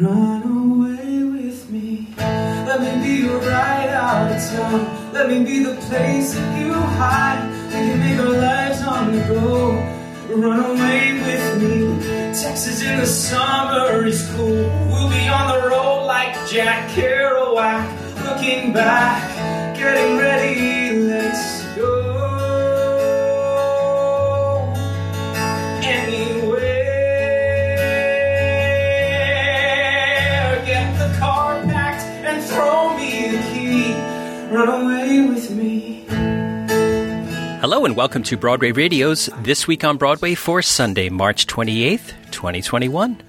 [0.00, 2.06] Run away with me.
[2.18, 5.12] Let me be your ride out of town.
[5.12, 7.42] Let me be the place that you hide.
[7.66, 9.72] We can make our lives on the go.
[10.36, 11.98] Run away with me.
[12.32, 14.70] Texas in the summer is cool.
[14.86, 17.82] We'll be on the road like Jack Kerouac.
[18.22, 20.77] Looking back, getting ready,
[34.58, 36.04] Run away with me.
[37.60, 43.22] Hello and welcome to Broadway Radio's This Week on Broadway for Sunday, March 28th, 2021.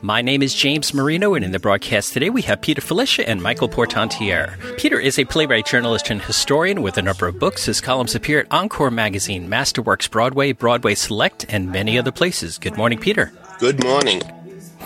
[0.00, 3.42] My name is James Marino, and in the broadcast today we have Peter Filichia and
[3.42, 4.56] Michael Portantiere.
[4.76, 7.64] Peter is a playwright, journalist, and historian with a number of books.
[7.64, 12.58] His columns appear at Encore Magazine, Masterworks Broadway, Broadway Select, and many other places.
[12.58, 13.32] Good morning, Peter.
[13.58, 14.22] Good morning.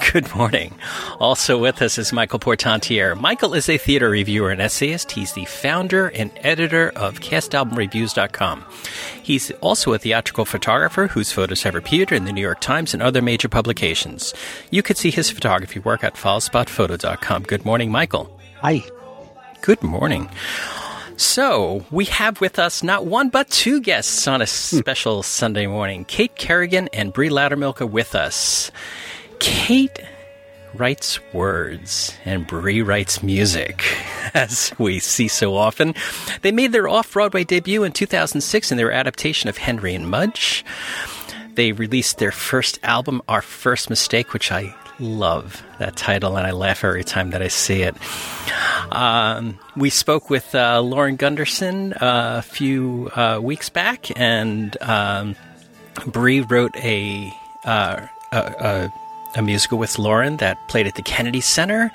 [0.13, 0.75] Good morning.
[1.19, 3.15] Also with us is Michael Portantiere.
[3.15, 5.13] Michael is a theater reviewer and essayist.
[5.13, 8.65] He's the founder and editor of CastAlbumReviews.com.
[9.23, 13.02] He's also a theatrical photographer whose photos have appeared in the New York Times and
[13.02, 14.35] other major publications.
[14.71, 17.43] You could see his photography work at FollowSpotPhoto.com.
[17.45, 18.30] Good morning, Michael.
[18.63, 18.83] Hi.
[19.61, 20.30] Good morning.
[21.17, 24.46] So, we have with us not one but two guests on a hmm.
[24.46, 26.07] special Sunday morning.
[26.07, 28.71] Kait Kerrigan and Bree Lowdermilk are with us.
[29.41, 30.05] Kait
[30.74, 33.85] writes words and Bree writes music,
[34.35, 35.95] as we see so often.
[36.43, 40.65] They made their off Broadway debut in 2006 in their adaptation of Henry and Mudge.
[41.55, 46.52] They released their first album, Our First Mistake, which I love that title and I
[46.52, 47.96] laugh every time that I see it.
[48.93, 55.37] Um, we spoke with uh, Lauren Gunderson uh, a few uh, weeks back, and um,
[56.07, 57.33] Bree wrote a,
[57.65, 58.93] uh, a, a
[59.35, 61.91] a musical with Lauren that played at the Kennedy Center.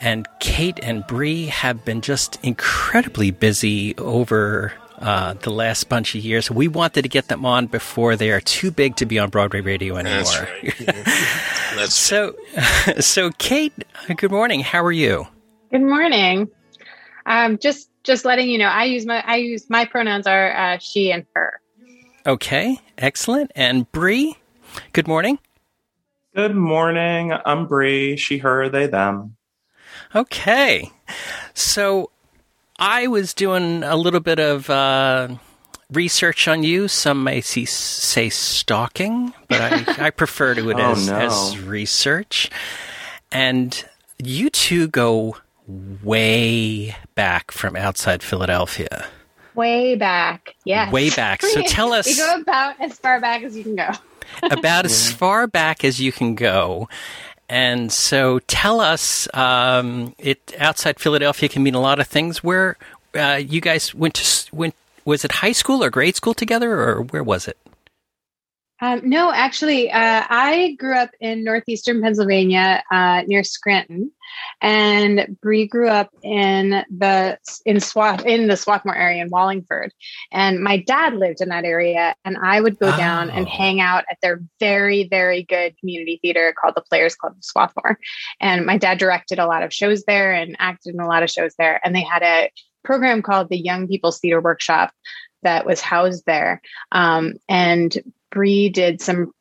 [0.00, 6.22] And Kait and Bree have been just incredibly busy over uh, the last bunch of
[6.22, 6.50] years.
[6.50, 9.60] We wanted to get them on before they are too big to be on Broadway
[9.60, 10.22] radio anymore.
[10.22, 11.04] That's right.
[11.76, 12.34] That's so,
[13.00, 13.72] so Kait,
[14.16, 14.60] good morning.
[14.60, 15.26] How are you?
[15.70, 16.48] Good morning.
[17.26, 20.78] Um, just just letting you know, I use my I use my pronouns are uh,
[20.78, 21.60] she and her.
[22.26, 23.52] Okay, excellent.
[23.54, 24.36] And Bree,
[24.92, 25.38] good morning.
[26.34, 27.32] Good morning.
[27.44, 28.16] I'm Bree.
[28.16, 29.36] She, her, they, them.
[30.14, 30.90] Okay.
[31.54, 32.10] So
[32.78, 35.28] I was doing a little bit of uh,
[35.90, 36.86] research on you.
[36.88, 41.16] Some may see, say stalking, but I, I prefer to it Oh, as, no.
[41.16, 42.48] as research.
[43.32, 43.84] And
[44.22, 45.36] you two go
[45.66, 49.06] way back from outside Philadelphia.
[49.56, 50.92] Way back, yes.
[50.92, 51.42] Way back.
[51.42, 53.88] So tell us- we go about as far back as you can go.
[54.42, 56.88] About as far back as you can go.
[57.48, 62.44] And so tell us, um, it outside Philadelphia can mean a lot of things.
[62.44, 62.76] Where
[63.14, 64.74] uh, you guys went to went
[65.04, 67.56] was it high school or grade school together, or where was it?
[68.82, 74.10] Um, no, actually, uh, I grew up in northeastern Pennsylvania uh, near Scranton,
[74.62, 79.92] and Bree grew up in the in Swath in the Swarthmore area in Wallingford.
[80.32, 83.50] And my dad lived in that area, and I would go down and Oh.
[83.50, 87.98] hang out at their very very good community theater called the Players Club of Swarthmore.
[88.40, 91.30] And my dad directed a lot of shows there and acted in a lot of
[91.30, 91.80] shows there.
[91.84, 92.50] And they had a
[92.82, 94.90] program called the Young People's Theater Workshop
[95.42, 96.60] that was housed there.
[96.92, 97.96] Um, and
[98.30, 99.32] Bree did some.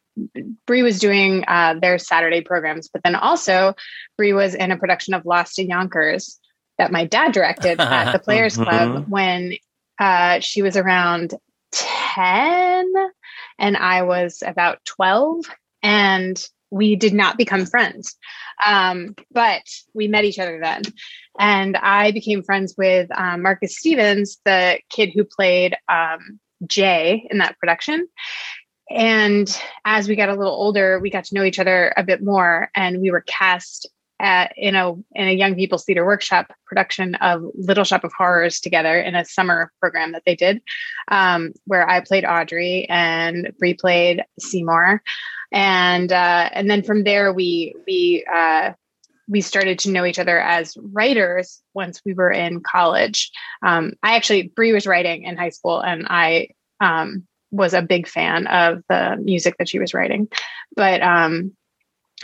[0.68, 3.74] Bree was doing uh, their Saturday programs, but then also
[4.18, 6.40] Bree was in a production of Lost in Yonkers
[6.78, 9.56] that my dad directed at the Players Club when
[10.00, 11.36] uh, she was around
[11.72, 12.92] ten,
[13.58, 15.46] and I was about twelve,
[15.84, 18.16] and we did not become friends,
[18.66, 19.64] um, but
[19.94, 20.82] we met each other then,
[21.40, 27.40] and I became friends with um, Marcus Stevens, the kid who played um, Jay in
[27.40, 28.08] that production.
[28.90, 32.24] And as we got a little older, we got to know each other a bit
[32.24, 33.88] more, and we were cast
[34.20, 38.60] at, in a in a young people's theater workshop production of Little Shop of Horrors
[38.60, 40.62] together in a summer program that they did,
[41.10, 45.02] um, where I played Audrey and Bree played Seymour,
[45.52, 48.74] and uh, and then from there we we uh,
[49.30, 53.32] we started to know each other as writers once we were in college.
[53.66, 56.50] Um, I actually Bree was writing in high school, and I
[56.82, 60.28] um, was a big fan of the music that she was writing,
[60.76, 61.52] but um,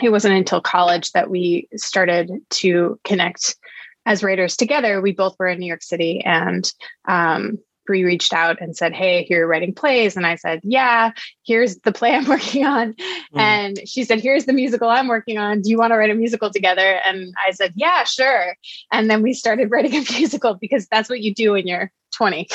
[0.02, 3.56] it wasn't until college that we started to connect
[4.04, 5.00] as writers together.
[5.00, 6.70] We both were in New York City, and
[7.08, 10.16] um, Bree reached out and said, Hey, here you're writing plays.
[10.16, 11.12] And I said, Yeah,
[11.44, 12.92] here's the play I'm working on.
[12.92, 13.40] Mm.
[13.40, 15.62] And she said, Here's the musical I'm working on.
[15.62, 17.00] Do you want to write a musical together?
[17.04, 18.56] And I said, Yeah, sure.
[18.92, 22.48] And then we started writing a musical because that's what you do when you're 20.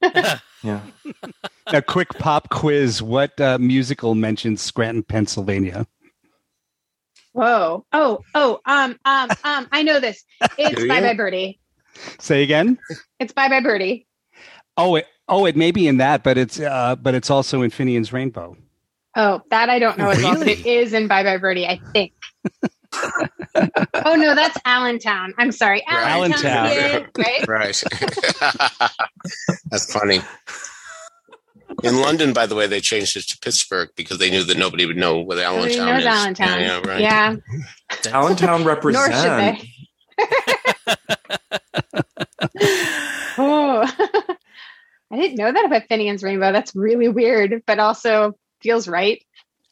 [0.62, 0.80] yeah.
[1.66, 3.02] A quick pop quiz.
[3.02, 5.86] What uh, musical mentions Scranton, Pennsylvania?
[7.32, 7.84] Whoa.
[7.92, 10.24] Oh, oh, um, um, um, I know this.
[10.56, 11.60] It's Bye Bye Birdie.
[12.18, 12.78] Say again?
[13.20, 14.06] It's Bye Bye Birdie.
[14.76, 17.70] Oh, it, oh, it may be in that, but it's uh, but it's also in
[17.70, 18.56] Finian's Rainbow.
[19.16, 21.80] Oh, that I don't know as well, but it is in Bye Bye Birdie, I
[21.92, 22.12] think.
[22.94, 25.34] oh no, that's Allentown.
[25.38, 26.44] I'm sorry, Allentown.
[26.44, 27.10] Allentown.
[27.16, 27.48] right?
[27.48, 27.82] Right.
[29.70, 30.20] that's funny.
[31.84, 34.86] In London, by the way, they changed it to Pittsburgh because they knew that nobody
[34.86, 36.06] would know what Allentown knows is.
[36.06, 36.60] Allentown.
[36.60, 37.00] Yeah, yeah, right.
[37.00, 37.36] yeah.
[38.12, 39.14] Allentown represents.
[43.38, 43.86] oh.
[45.10, 46.52] I didn't know that about Finian's Rainbow.
[46.52, 49.22] That's really weird, but also feels right.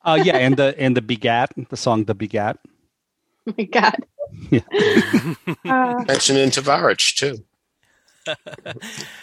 [0.05, 2.59] Oh uh, yeah, and the and the Begat, the song "The Begat."
[3.47, 4.07] Oh my God.
[4.51, 4.61] Yeah.
[5.65, 7.45] uh, Mentioned in Tovarich too.
[8.27, 8.37] Well,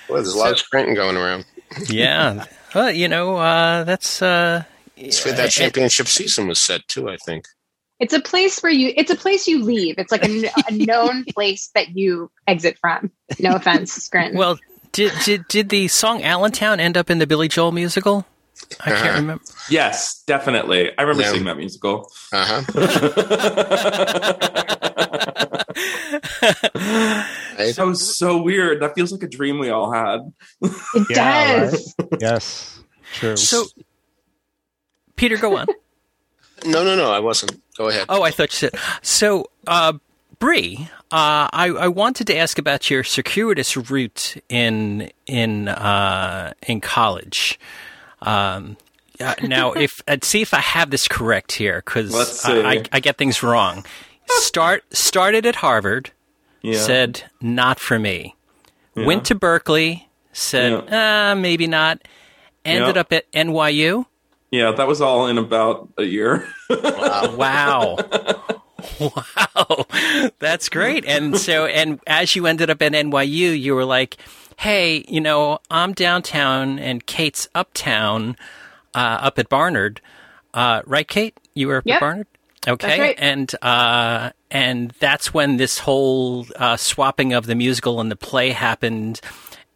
[0.09, 1.45] there's a lot so, of Scranton going around.
[1.89, 2.45] yeah.
[2.73, 4.63] Well, you know, uh, that's uh,
[4.95, 7.09] it's where that championship season was set too.
[7.09, 7.45] I think
[7.99, 8.93] it's a place where you.
[8.97, 9.95] It's a place you leave.
[9.97, 13.11] It's like a, a known place that you exit from.
[13.39, 14.37] No offense, Scranton.
[14.37, 14.59] Well,
[14.91, 18.25] did did did the song Allentown end up in the Billy Joel musical?
[18.79, 19.19] I can't uh-huh.
[19.19, 19.43] remember.
[19.69, 20.91] Yes, definitely.
[20.97, 21.31] I remember yeah.
[21.31, 22.11] seeing that musical.
[22.31, 22.61] Uh huh.
[27.57, 28.81] that was so weird.
[28.81, 30.31] That feels like a dream we all had.
[30.61, 31.95] It yeah, does.
[31.99, 32.09] Right?
[32.21, 32.79] Yes.
[33.13, 33.37] True.
[33.37, 33.65] So,
[35.15, 35.67] Peter, go on.
[36.65, 37.11] no, no, no.
[37.11, 37.61] I wasn't.
[37.77, 38.05] Go ahead.
[38.09, 38.75] Oh, I thought you said.
[39.01, 39.93] So, uh,
[40.39, 46.81] Bree, uh, I, I, wanted to ask about your circuitous route in in uh, in
[46.81, 47.59] college.
[48.23, 48.77] Um,
[49.19, 52.99] uh, now, if let's see if I have this correct here, because I, I, I,
[52.99, 53.85] get things wrong.
[54.27, 56.11] Start started at Harvard,
[56.61, 56.79] yeah.
[56.79, 58.35] said not for me.
[58.95, 59.05] Yeah.
[59.05, 61.31] Went to Berkeley, said yeah.
[61.31, 62.01] uh, maybe not.
[62.65, 64.05] Ended up at NYU.
[64.49, 66.47] Yeah, that was all in about a year.
[66.69, 67.35] wow.
[67.35, 67.97] wow.
[68.99, 69.85] Wow,
[70.39, 71.05] that's great.
[71.05, 74.17] And so, and as you ended up at NYU, you were like,
[74.57, 78.37] "Hey, you know, I'm downtown and Kait's uptown,
[78.93, 80.01] uh, up at Barnard,
[80.53, 81.33] uh, right, Kait?
[81.53, 81.95] You were up yep.
[81.95, 82.27] at Barnard."
[82.65, 83.15] Okay, right.
[83.17, 88.51] and uh, and that's when this whole uh, swapping of the musical and the play
[88.51, 89.19] happened,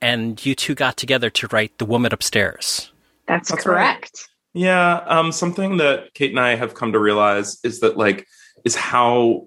[0.01, 2.91] and you two got together to write "The Woman Upstairs."
[3.27, 4.12] That's, that's correct.
[4.13, 4.63] Right.
[4.63, 8.25] Yeah, um, something that Kait and I have come to realize is that like
[8.63, 9.45] is how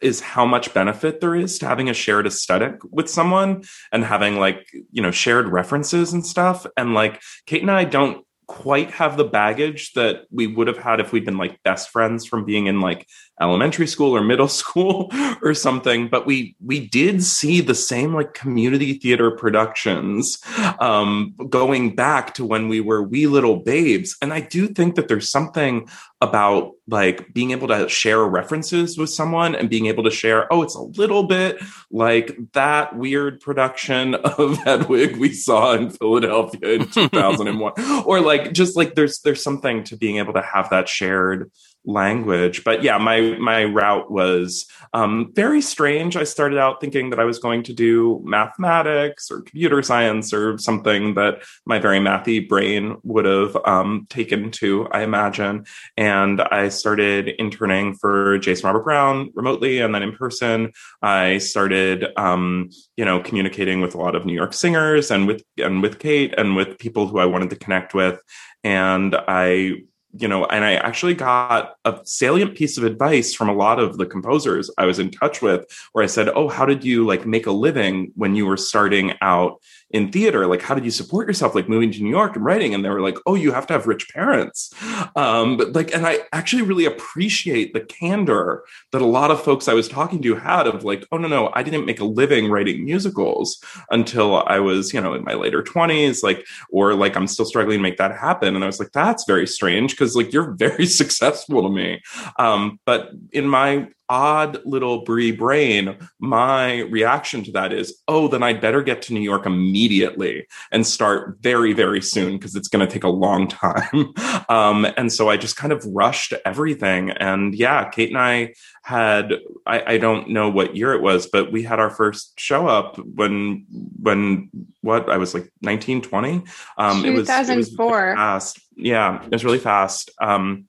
[0.00, 3.62] is how much benefit there is to having a shared aesthetic with someone
[3.92, 6.66] and having like you know shared references and stuff.
[6.76, 10.98] And like kait and i don't quite have the baggage that we would have had
[10.98, 13.06] if we'd been like best friends from being in like
[13.40, 15.10] elementary school or middle school
[15.42, 20.38] or something but we we did see the same like community theater productions
[20.78, 24.16] um going back to when we were wee little babes.
[24.22, 25.88] And i do think that there's something
[26.20, 30.62] about like being able to share references with someone and being able to share oh
[30.62, 31.58] it's a little bit
[31.90, 37.72] like that weird production of hedwig we saw in philadelphia in 2001
[38.04, 41.50] or like just like there's there's something to being able to have that shared
[41.84, 42.62] language.
[42.64, 46.16] But yeah my my route was um, very strange.
[46.16, 50.58] I started out thinking that i was going to do mathematics or computer science or
[50.58, 55.64] something that my very mathy brain would have um, taken to i imagine.
[55.96, 60.72] And i started interning for jason robert brown remotely and then in person.
[61.02, 65.42] I started um, you know communicating with a lot of new york singers and with
[65.56, 68.20] and with kait and with people who i wanted to connect with.
[68.64, 73.54] And i you know, and I actually got a salient piece of advice from a
[73.54, 76.84] lot of the composers I was in touch with where I said, Oh, how did
[76.84, 79.60] you like make a living when you were starting out
[79.90, 81.54] in theater like how did you support yourself?
[81.54, 83.72] Like moving to new york and writing and they were like oh you have to
[83.72, 84.72] have rich parents.
[85.16, 89.68] Um but like and i actually really appreciate the candor that a lot of folks
[89.68, 92.50] i was talking to had of like oh no no i didn't make a living
[92.50, 97.26] writing musicals until i was you know in my later 20s like or like i'm
[97.26, 98.54] still struggling to make that happen.
[98.54, 102.00] And i was like that's very strange because like you're very successful to me.
[102.38, 108.42] Um but in my odd little Bree brain, my reaction to that is, oh, then
[108.42, 112.84] I'd better get to New York immediately and start very, very soon because it's going
[112.84, 114.12] to take a long time.
[114.48, 117.10] um, and so I just kind of rushed everything.
[117.10, 119.34] And yeah, Kait and I had
[119.66, 122.96] I, I, don't know what year it was, but we had our first show up
[122.98, 123.66] when
[124.00, 124.50] when
[124.80, 126.42] what I was like 19, 20.
[126.78, 128.16] Um, it was 2004.
[128.16, 128.60] fast.
[128.76, 130.10] Yeah, it was really fast.
[130.20, 130.66] Um,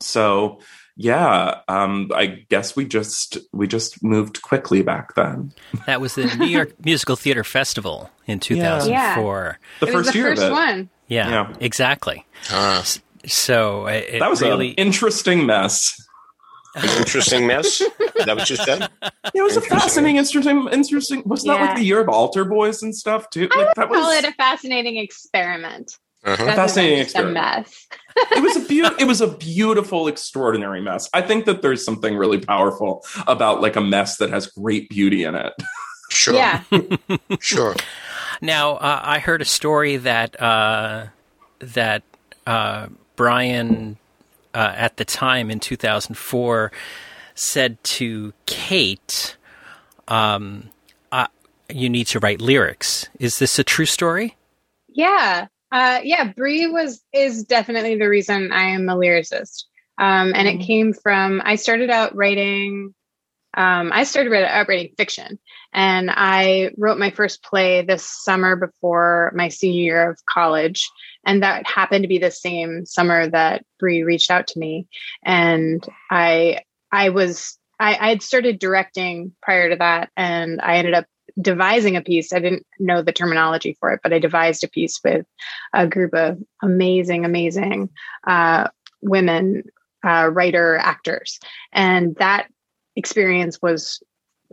[0.00, 0.60] so
[0.96, 5.52] yeah, um, I guess we just we just moved quickly back then.
[5.86, 8.88] That was the New York Musical Theater Festival in 2004.
[8.90, 9.56] Yeah.
[9.80, 10.88] The it first the year first one.
[11.08, 11.54] Yeah, yeah.
[11.60, 12.24] exactly.
[12.50, 12.82] Uh,
[13.26, 16.00] so it, that was really an interesting mess.
[16.98, 17.80] interesting mess.
[17.80, 18.88] Is that what you said?
[19.34, 21.22] It was a fascinating, interesting, interesting.
[21.26, 21.58] Wasn't yeah.
[21.58, 23.48] that like the year of Altar Boys and stuff too?
[23.52, 24.18] I like would that call was...
[24.18, 25.98] it a fascinating experiment.
[26.24, 26.46] Uh-huh.
[26.54, 27.36] Fascinating experiment.
[27.36, 27.86] A mess.
[28.16, 28.98] It was a beautiful.
[28.98, 31.08] It was a beautiful, extraordinary mess.
[31.12, 35.24] I think that there's something really powerful about like a mess that has great beauty
[35.24, 35.52] in it.
[36.10, 36.34] Sure.
[36.34, 36.62] Yeah.
[37.40, 37.74] sure.
[38.40, 41.06] Now, uh, I heard a story that uh,
[41.60, 42.02] that
[42.46, 43.96] uh, Brian,
[44.52, 46.72] uh, at the time in 2004,
[47.34, 49.34] said to Kait,
[50.08, 50.70] um,
[51.10, 51.26] uh,
[51.68, 54.36] "You need to write lyrics." Is this a true story?
[54.88, 59.64] Yeah, uh, yeah, Bree was is definitely the reason I am a lyricist,
[59.98, 60.60] um, and mm-hmm.
[60.60, 62.94] it came from I started out writing.
[63.56, 65.36] Um, I started out writing fiction,
[65.72, 70.88] and I wrote my first play this summer before my senior year of college,
[71.26, 74.86] and that happened to be the same summer that Bree reached out to me,
[75.24, 76.60] and I
[76.92, 81.06] I was I, I had started directing prior to that, and I ended up
[81.40, 82.32] devising a piece.
[82.32, 85.26] I didn't know the terminology for it, but I devised a piece with
[85.72, 87.90] a group of amazing, amazing
[88.26, 88.68] uh,
[89.02, 89.64] women
[90.04, 91.40] uh, writer actors,
[91.72, 92.48] and that
[92.96, 94.02] experience was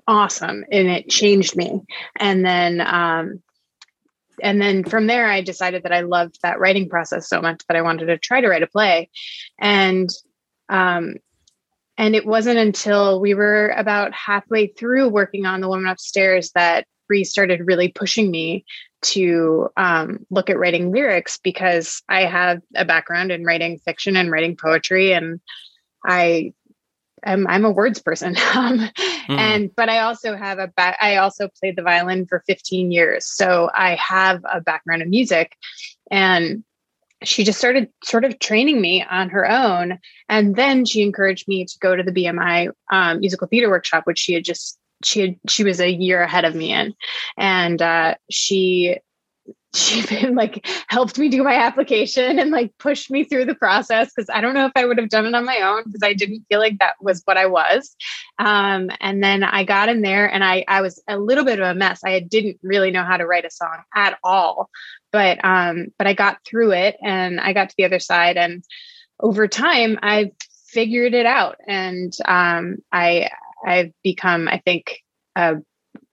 [0.07, 1.81] awesome, and it changed me.
[2.17, 2.81] And then.
[2.81, 3.41] Um,
[4.43, 7.77] and then from there, I decided that I loved that writing process so much that
[7.77, 9.11] I wanted to try to write a play.
[9.59, 10.09] And
[10.67, 11.17] um,
[12.01, 16.87] and it wasn't until we were about halfway through working on The Woman Upstairs that
[17.07, 18.65] Bree started really pushing me
[19.03, 24.31] to um, look at writing lyrics because I have a background in writing fiction and
[24.31, 25.39] writing poetry, and
[26.03, 26.53] I
[27.23, 28.35] am I'm a words person.
[28.55, 29.37] um, mm.
[29.37, 30.97] And but I also have a back.
[30.99, 35.55] I also played the violin for 15 years, so I have a background in music,
[36.09, 36.63] and
[37.23, 39.99] she just started sort of training me on her own.
[40.29, 44.19] And then she encouraged me to go to the BMI um, musical theater workshop, which
[44.19, 46.93] she had just, she had, she was a year ahead of me in.
[47.37, 48.97] And uh, she
[49.73, 54.11] she been like helped me do my application and like pushed me through the process
[54.13, 56.13] because I don't know if I would have done it on my own because I
[56.13, 57.95] didn't feel like that was what I was.
[58.37, 61.67] Um, and then I got in there and I I was a little bit of
[61.67, 62.01] a mess.
[62.03, 64.69] I didn't really know how to write a song at all,
[65.11, 68.63] but um, but I got through it and I got to the other side and
[69.19, 70.31] over time I've
[70.67, 73.29] figured it out and um, I
[73.65, 74.99] I've become I think
[75.35, 75.57] a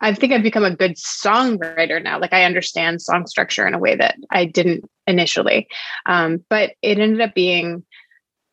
[0.01, 2.21] I think I've become a good songwriter now.
[2.21, 5.69] Like I understand song structure in a way that I didn't initially.
[6.07, 7.85] Um, but it ended up being,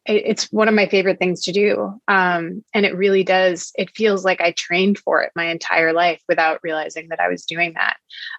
[0.05, 1.99] it, it's one of my favorite things to do.
[2.07, 6.21] Um, and it really does, it feels like I trained for it my entire life
[6.27, 7.97] without realizing that I was doing that.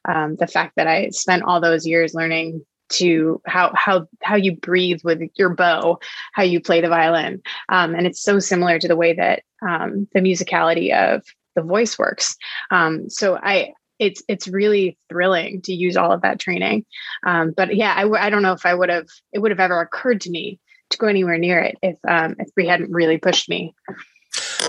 [0.08, 4.54] Um, the fact that I spent all those years learning to how how how you
[4.54, 5.98] breathe with your bow,
[6.34, 10.06] how you play the violin, um, and it's so similar to the way that um,
[10.14, 11.24] the musicality of
[11.56, 12.36] the voice works.
[12.70, 16.84] Um, so I, it's it's really thrilling to use all of that training.
[17.26, 19.60] Um, but yeah, I w- I don't know if I would have it would have
[19.60, 20.60] ever occurred to me
[20.90, 23.74] to go anywhere near it if um, if Bree hadn't really pushed me.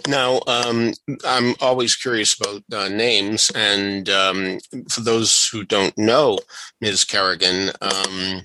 [0.08, 0.94] Now, um,
[1.26, 6.40] I'm always curious about uh, names, and um, for those who don't know
[6.82, 7.04] Ms.
[7.04, 8.44] Kerrigan, um,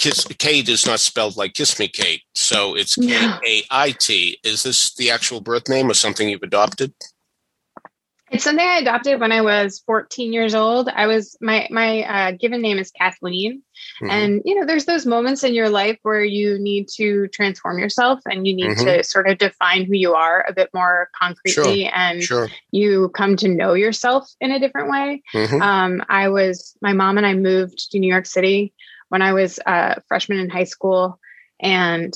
[0.00, 3.12] Kiss, Kait is not spelled like Kiss Me Kate, so it's K
[3.46, 4.38] A I T.
[4.42, 6.94] Is this the actual birth name or something you've adopted?
[8.30, 10.88] It's something I adopted when I was 14 years old.
[10.88, 13.62] I was my my uh, given name is Kathleen,
[14.00, 14.10] mm-hmm.
[14.10, 18.20] and you know, there's those moments in your life where you need to transform yourself
[18.24, 18.86] and you need mm-hmm.
[18.86, 21.92] to sort of define who you are a bit more concretely, sure.
[21.94, 22.48] and sure.
[22.70, 25.22] you come to know yourself in a different way.
[25.34, 25.60] Mm-hmm.
[25.60, 28.72] Um, I was my mom and I moved to New York City
[29.10, 31.20] when I was a freshman in high school,
[31.60, 32.14] and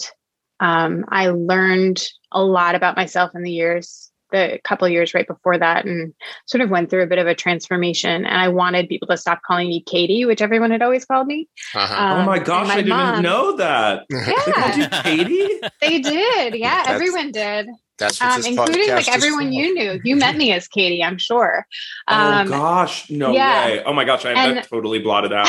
[0.61, 5.59] um, I learned a lot about myself in the years, the couple years right before
[5.59, 6.15] that, and
[6.47, 8.25] sort of went through a bit of a transformation.
[8.25, 11.49] And I wanted people to stop calling me Katie, which everyone had always called me.
[11.75, 11.95] Uh-huh.
[11.95, 14.05] Um, oh my gosh, my I mom, didn't know that.
[14.11, 15.61] Yeah, they Katie.
[15.81, 16.55] They did.
[16.55, 17.69] Yeah, everyone did.
[17.99, 20.01] That's what um, this including like everyone you knew.
[20.05, 21.67] You met me as Katie, I'm sure.
[22.09, 23.67] oh Um, gosh, no yeah.
[23.67, 23.83] way!
[23.85, 25.47] Oh my gosh, I have And- that totally blotted out.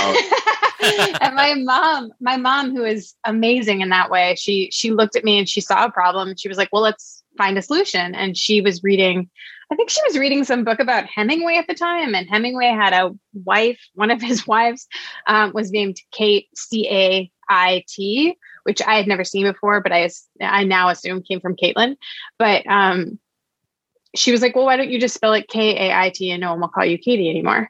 [1.21, 5.23] and my mom, my mom, who is amazing in that way, she she looked at
[5.23, 6.35] me and she saw a problem.
[6.37, 9.29] She was like, "Well, let's find a solution." And she was reading,
[9.71, 12.13] I think she was reading some book about Hemingway at the time.
[12.13, 13.79] And Hemingway had a wife.
[13.95, 14.85] One of his wives
[15.27, 19.91] um, was named Kate C A I T, which I had never seen before, but
[19.91, 20.09] I
[20.41, 21.95] I now assume came from Caitlin.
[22.37, 23.19] But um,
[24.15, 26.41] she was like, "Well, why don't you just spell it K A I T and
[26.41, 27.69] no one will call you Katie anymore?"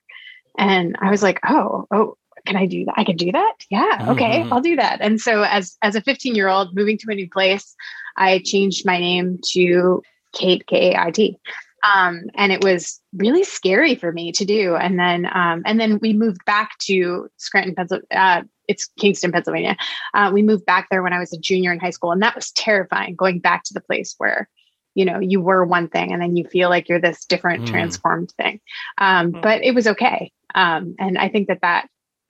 [0.57, 2.93] And I was like, "Oh, oh." can I do that?
[2.95, 3.53] I can do that.
[3.71, 4.05] Yeah.
[4.09, 4.43] Okay.
[4.43, 4.49] Mhm.
[4.51, 5.01] I'll do that.
[5.01, 7.75] And so as, as a 15 year old moving to a new place,
[8.17, 10.03] I changed my name to
[10.35, 11.39] Kait, K-A-I-T.
[11.81, 14.75] Um, and it was really scary for me to do.
[14.75, 18.07] And then, um, and then we moved back to Scranton, Pennsylvania.
[18.11, 19.75] Uh, it's Kingston, Pennsylvania.
[20.13, 22.11] Uh, we moved back there when I was a junior in high school.
[22.11, 24.49] And that was terrifying going back to the place where,
[24.93, 27.67] you know, you were one thing and then you feel like you're this different Mm.
[27.67, 28.59] transformed thing.
[28.97, 29.41] Um, Mm.
[29.41, 30.31] but it was okay.
[30.53, 31.87] Um, and I think that that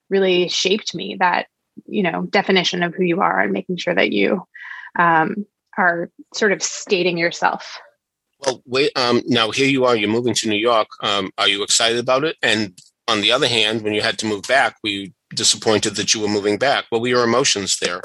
[0.10, 1.48] really shaped me that
[1.88, 4.42] you know definition of who you are and making sure that you
[4.98, 5.46] um,
[5.78, 7.80] are sort of stating yourself
[8.40, 8.92] Well, wait.
[8.96, 9.96] Um, now here you are.
[9.96, 10.88] You're moving to New York.
[11.02, 12.38] Um, are you excited about it?
[12.42, 16.14] And on the other hand, when you had to move back, were you disappointed that
[16.14, 16.86] you were moving back?
[16.90, 18.02] What were your emotions there?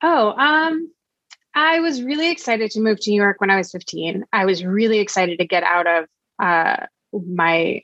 [0.00, 0.88] oh um
[1.56, 4.64] i was really excited to move to new york when i was 15 i was
[4.64, 6.04] really excited to get out of
[6.40, 7.82] uh, my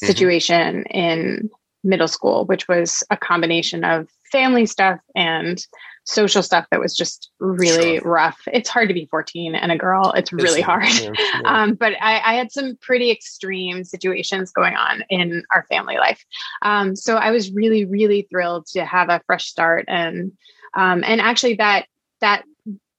[0.00, 0.06] Mhm.
[0.06, 1.50] situation in
[1.82, 5.66] middle school which was a combination of family stuff and
[6.08, 8.10] social stuff that was just really Sure.
[8.10, 11.40] rough it's hard to be 14 and a girl it's really It's- hard yeah, yeah.
[11.62, 16.24] um, but I, I had some pretty extreme situations going on in our family life.
[16.62, 20.32] Um, so I was really, really thrilled to have a fresh start, and
[20.74, 21.86] um, and actually that
[22.20, 22.44] that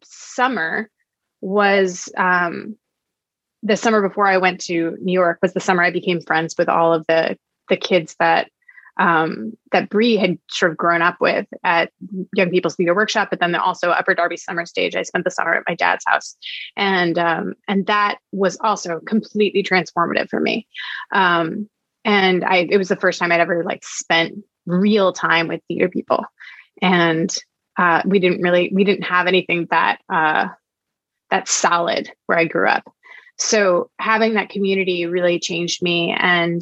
[0.03, 0.89] summer
[1.41, 2.75] was um,
[3.63, 6.69] the summer before I went to New York was the summer I became friends with
[6.69, 7.37] all of the
[7.69, 8.49] the kids that
[8.99, 11.91] um, that Bree had sort of grown up with at
[12.33, 14.95] Young People's Theater Workshop, but then also Upper Darby Summer Stage.
[14.95, 16.35] I spent the summer at my dad's house,
[16.75, 20.67] and um, and that was also completely transformative for me.
[21.13, 21.69] Um,
[22.03, 25.87] and I, it was the first time I'd ever like spent real time with theater
[25.87, 26.25] people,
[26.81, 27.33] and
[27.77, 30.49] uh, we didn't really we didn't have anything that uh,
[31.31, 32.83] that solid where I grew up.
[33.37, 36.61] So having that community really changed me, and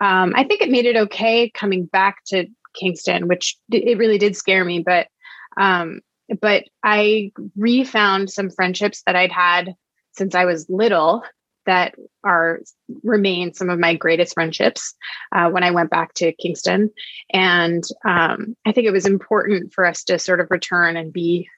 [0.00, 4.36] um, I think it made it okay coming back to Kingston, which it really did
[4.36, 5.08] scare me, but
[5.56, 6.00] um,
[6.40, 9.74] but I refound some friendships that I'd had
[10.12, 11.22] since I was little
[11.66, 12.60] that are
[13.02, 14.94] remain some of my greatest friendships
[15.34, 16.90] uh, when I went back to Kingston,
[17.32, 21.48] and um, I think it was important for us to sort of return and be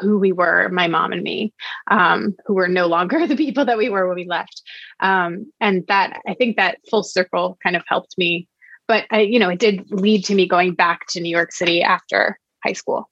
[0.00, 1.52] who we were, my mom and me,
[1.90, 4.62] um, who were no longer the people that we were when we left.
[5.00, 8.48] Um, and that I think that full circle kind of helped me.
[8.86, 11.82] But I, you know, it did lead to me going back to New York City
[11.82, 13.08] after high school.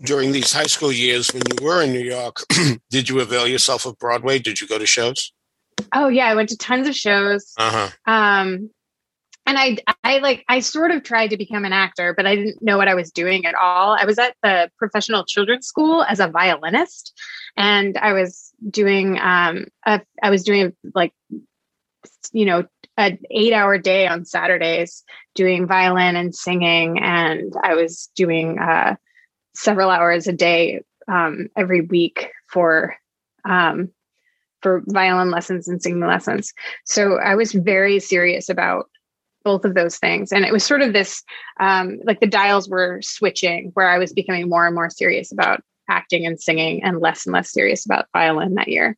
[0.00, 2.44] During these high school years, when you were in New York,
[2.90, 4.38] did you avail yourself of Broadway?
[4.38, 5.32] Did you go to shows?
[5.94, 7.52] Oh yeah, I went to tons of shows.
[7.58, 8.12] Uh huh.
[8.12, 8.70] Um,
[9.46, 12.62] and I, I like, I sort of tried to become an actor, but I didn't
[12.62, 13.96] know what I was doing at all.
[13.98, 17.12] I was at the professional children's school as a violinist,
[17.56, 21.12] and I was doing, um, a, I was doing like,
[22.32, 22.64] you know,
[22.96, 25.02] an eight-hour day on Saturdays
[25.34, 28.96] doing violin and singing, and I was doing uh,
[29.54, 32.94] several hours a day um, every week for
[33.48, 33.90] um,
[34.60, 36.52] for violin lessons and singing lessons.
[36.84, 38.88] So I was very serious about
[39.42, 40.32] both of those things.
[40.32, 41.22] And it was sort of this
[41.60, 45.62] um, like the dials were switching where I was becoming more and more serious about
[45.88, 48.96] acting and singing and less and less serious about violin that year.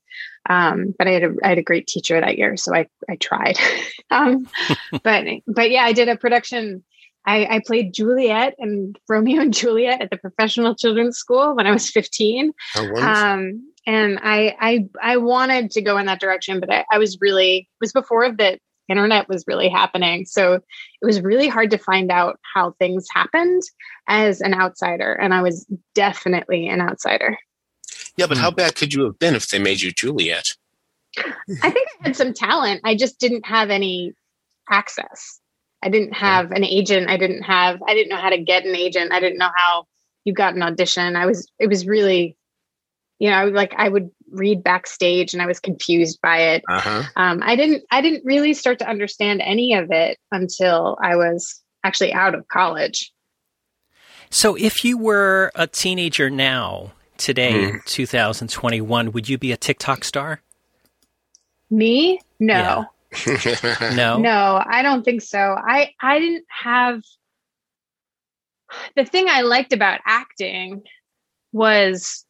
[0.48, 3.16] Um, but I had a I had a great teacher that year, so I I
[3.16, 3.56] tried.
[4.10, 4.48] um,
[5.02, 6.84] but but yeah, I did a production.
[7.26, 11.70] I, I played Juliet and Romeo and Juliet at the professional children's school when I
[11.70, 12.52] was 15
[13.00, 17.18] um and i i i wanted to go in that direction but i, I was
[17.20, 20.24] really it was before the internet was really happening.
[20.26, 20.62] So it
[21.02, 23.62] was really hard to find out how things happened
[24.08, 27.36] as an outsider and i was definitely an outsider.
[28.16, 28.42] Yeah, but Hmm.
[28.44, 30.52] how bad could you have been if they made you Juliet?
[31.62, 34.12] i think i had some talent i just didn't have any
[34.70, 35.40] access.
[35.82, 38.74] I didn't have an agent i didn't have i didn't know how to get an
[38.74, 39.86] agent i didn't know how
[40.24, 41.16] you got an audition.
[41.16, 42.36] I was it was really
[43.24, 47.02] you know like i would read backstage and i was confused by it Uh huh.
[47.16, 51.62] um, i didn't i didn't really start to understand any of it until i was
[51.84, 52.98] actually out of college
[54.30, 57.84] So, if you were a teenager now today, mm.
[57.86, 60.40] 2021, would you be a TikTok star?
[61.70, 62.18] Me?
[62.40, 62.84] No.
[63.26, 63.92] Yeah.
[63.94, 64.18] no.
[64.18, 65.38] No, I don't think so.
[65.38, 67.00] I I didn't have
[68.96, 70.82] the thing I liked about acting
[71.52, 72.24] was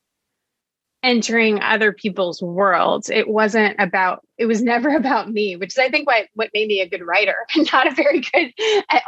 [1.04, 3.10] entering other people's worlds.
[3.10, 6.66] It wasn't about, it was never about me, which is, I think, what, what made
[6.66, 8.52] me a good writer and not a very good,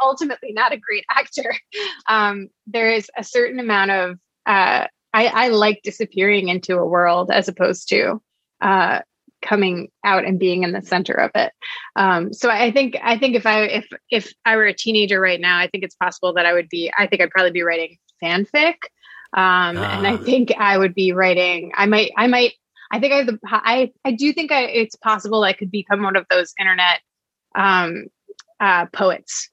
[0.01, 1.53] ultimately not a great actor.
[2.09, 7.29] Um, there is a certain amount of, uh, I, I, like disappearing into a world
[7.31, 8.21] as opposed to
[8.61, 9.01] uh,
[9.41, 11.51] coming out and being in the center of it.
[11.95, 15.39] Um, so I think I think if I if if I were a teenager right
[15.39, 16.91] now, I think it's possible that I would be.
[16.97, 18.75] I think I'd probably be writing fanfic
[19.33, 20.17] um, and I ah.
[20.17, 21.71] think I would be writing.
[21.75, 22.11] I might.
[22.17, 22.53] I might.
[22.91, 23.23] I think I.
[23.23, 23.91] The, I.
[24.05, 27.01] I do think I, it's possible I could become one of those internet
[27.55, 28.05] um,
[28.59, 29.49] uh, poets.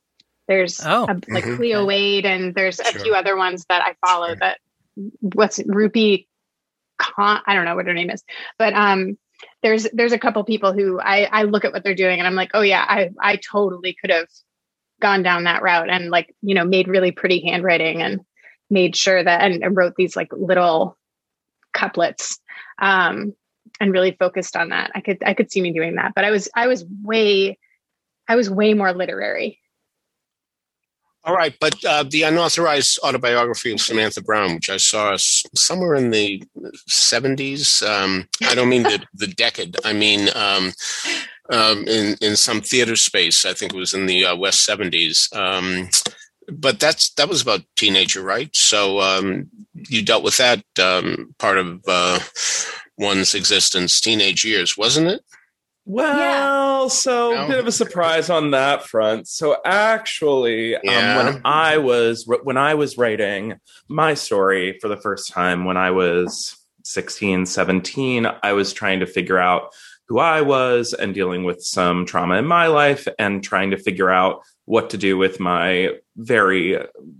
[0.46, 1.04] There's oh.
[1.04, 1.56] a, like mm-hmm.
[1.56, 4.28] Cleo Wade, and there's a few other ones that I follow.
[4.28, 4.36] Sure.
[4.36, 4.58] That
[5.20, 6.26] what's it, Rupi?
[6.96, 8.22] Con, I don't know what her name is,
[8.56, 9.18] but um,
[9.62, 12.36] there's there's a couple people who I I look at what they're doing, and I'm
[12.36, 14.28] like, oh yeah, I I totally could have
[15.00, 18.20] gone down that route and like you know made really pretty handwriting and
[18.74, 20.98] made sure that and, and wrote these like little
[21.72, 22.38] couplets
[22.82, 23.34] um,
[23.80, 24.90] and really focused on that.
[24.94, 27.58] I could I could see me doing that, but I was I was way
[28.28, 29.60] I was way more literary.
[31.26, 36.10] All right, but uh, the unauthorized autobiography of Samantha Brown, which I saw somewhere in
[36.10, 36.42] the
[36.86, 37.82] seventies.
[37.82, 39.76] Um, I don't mean the the decade.
[39.84, 40.72] I mean um,
[41.48, 43.46] um, in in some theater space.
[43.46, 45.30] I think it was in the uh, West seventies.
[46.48, 48.54] But that's that was about teenager, right?
[48.54, 52.20] So um, you dealt with that um, part of uh,
[52.98, 55.22] one's existence, teenage years, wasn't it?
[55.86, 56.88] Well, yeah.
[56.88, 57.48] so a no.
[57.48, 59.28] bit of a surprise on that front.
[59.28, 61.18] So actually, yeah.
[61.18, 63.54] um, when I was when I was writing
[63.88, 69.06] my story for the first time when I was 16, 17, I was trying to
[69.06, 69.74] figure out
[70.08, 74.10] who I was and dealing with some trauma in my life and trying to figure
[74.10, 76.78] out what to do with my very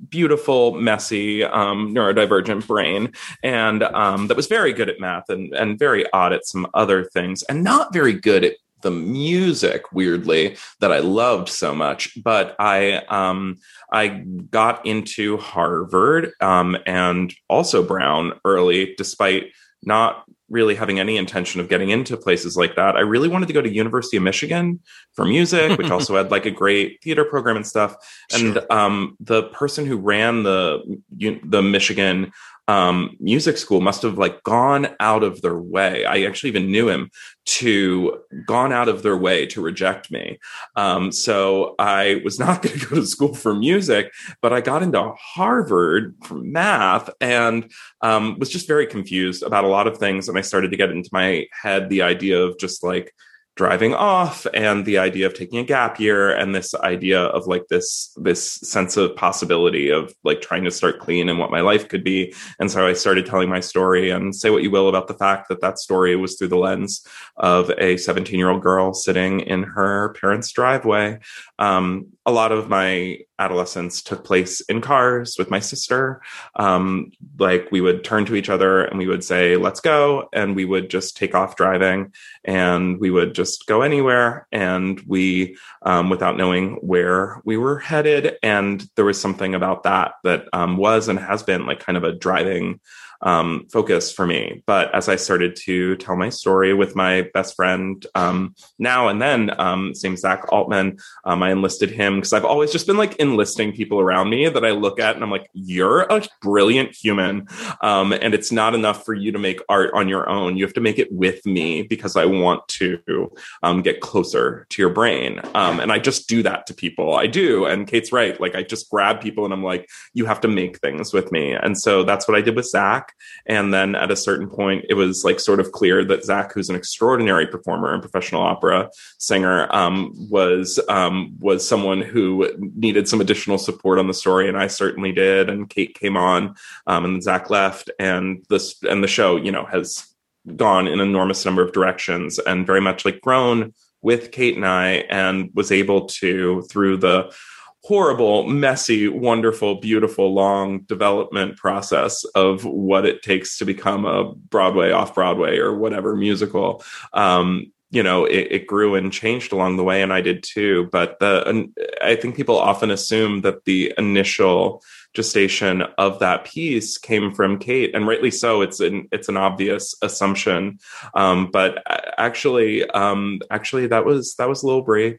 [0.08, 5.78] beautiful, messy, um, neurodivergent brain, and um, that was very good at math and, and
[5.78, 10.92] very odd at some other things, and not very good at the music weirdly that
[10.92, 12.22] I loved so much.
[12.22, 13.56] But I um,
[13.92, 19.52] I got into Harvard um, and also Brown early, despite
[19.82, 22.96] not really having any intention of getting into places like that.
[22.96, 24.80] I really wanted to go to University of Michigan
[25.12, 27.96] for music, which also had like a great theater program and stuff.
[28.32, 28.72] And sure.
[28.72, 31.00] um, the person who ran the
[31.44, 32.32] the Michigan
[32.66, 36.04] um, music school must have like gone out of their way.
[36.04, 37.10] I actually even knew him
[37.46, 40.38] to gone out of their way to reject me.
[40.76, 44.82] Um, so I was not going to go to school for music, but I got
[44.82, 50.28] into Harvard for math and um, was just very confused about a lot of things.
[50.28, 53.14] And I started to get into my head the idea of just like
[53.56, 57.68] driving off and the idea of taking a gap year and this idea of like
[57.68, 61.88] this this sense of possibility of like trying to start clean and what my life
[61.88, 62.34] could be.
[62.58, 65.48] And so i started telling my story and say what you will about the fact
[65.48, 69.62] that that story was through the lens of a 17 year old girl sitting in
[69.62, 71.18] her parents driveway
[71.58, 76.22] um, a lot of my adolescence took place in cars with my sister.
[76.56, 80.28] Um, like we would turn to each other and we would say, let's go.
[80.32, 82.12] And we would just take off driving
[82.44, 84.46] and we would just go anywhere.
[84.52, 88.36] And we, um, without knowing where we were headed.
[88.42, 92.04] And there was something about that that um, was and has been like kind of
[92.04, 92.80] a driving
[93.24, 94.62] um, focus for me.
[94.66, 99.20] But as I started to tell my story with my best friend um, now and
[99.20, 103.16] then, um, same Zach Altman, um, I enlisted him because I've always just been like
[103.16, 107.48] enlisting people around me that I look at and I'm like, you're a brilliant human.
[107.80, 110.56] Um, and it's not enough for you to make art on your own.
[110.56, 113.30] You have to make it with me because I want to
[113.62, 115.40] um, get closer to your brain.
[115.54, 117.14] and I just do that to people.
[117.14, 117.64] I do.
[117.64, 118.38] And Kait's right.
[118.40, 121.52] Like I just grab people and I'm like, you have to make things with me.
[121.52, 123.13] And so that's what I did with Zach.
[123.46, 126.70] And then at a certain point, it was like sort of clear that Zach, who's
[126.70, 133.20] an extraordinary performer and professional opera singer, um, was um, was someone who needed some
[133.20, 135.50] additional support on the story, and I certainly did.
[135.50, 136.54] And Kait came on,
[136.86, 140.14] um, and Zach left, and this and the show, you know, has
[140.56, 143.72] gone in an enormous number of directions and very much like grown
[144.02, 147.34] with Kait and I, and was able to through the
[147.84, 154.90] horrible, messy, wonderful, beautiful, long development process of what it takes to become a Broadway,
[154.90, 156.82] off Broadway, or whatever musical.
[157.12, 160.88] Um, you know it, it, grew and changed along the way and i did too
[160.90, 161.70] but the
[162.02, 164.82] i think people often assume that the initial
[165.14, 169.94] gestation of that piece came from kait and rightly so it's an it's an obvious
[170.02, 170.78] assumption
[171.14, 171.84] um, but
[172.18, 175.18] actually um, actually that was that was little bree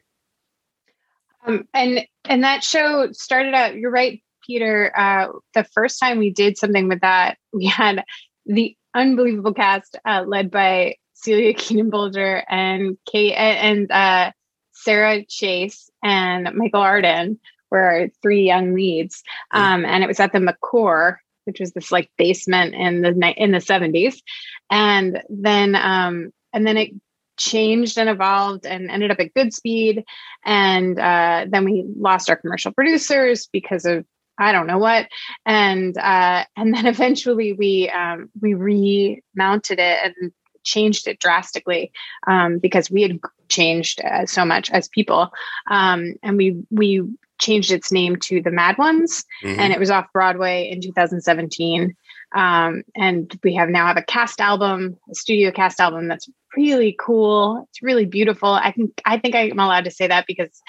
[1.46, 6.30] um, and and that show started out you're right peter uh, the first time we
[6.30, 8.04] did something with that we had
[8.46, 14.32] the unbelievable cast uh, led by Celia Keenan Bolger and Kate and uh,
[14.72, 17.38] Sarah Chase and Michael Arden
[17.70, 19.22] were our three young leads.
[19.50, 23.52] Um, and it was at the McCore, which was this like basement in the in
[23.52, 24.22] the seventies.
[24.70, 26.90] And then um, and then it
[27.36, 30.04] changed and evolved and ended up at Goodspeed.
[30.44, 34.04] And uh, then we lost our commercial producers because of
[34.38, 35.08] I don't know what,
[35.44, 41.92] and uh, and then eventually we um, we remounted it and changed it drastically
[42.26, 43.18] um, because we had
[43.48, 45.30] changed uh, so much as people,
[45.70, 47.02] um, and we we
[47.38, 49.58] changed its name to the Mad Ones, mm-hmm.
[49.58, 51.94] and it was off Broadway in 2017.
[52.34, 56.96] Um, and we have now have a cast album, a studio cast album that's really
[56.98, 57.66] cool.
[57.68, 58.50] It's really beautiful.
[58.50, 60.60] I can I think I'm allowed to say that because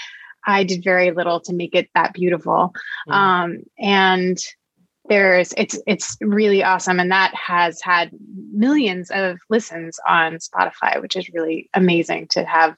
[0.45, 2.73] I did very little to make it that beautiful.
[3.08, 3.12] Mm-hmm.
[3.12, 4.38] Um, and
[5.10, 8.12] there's it's it's really awesome and that has had
[8.52, 12.76] millions of listens on spotify which is really amazing to have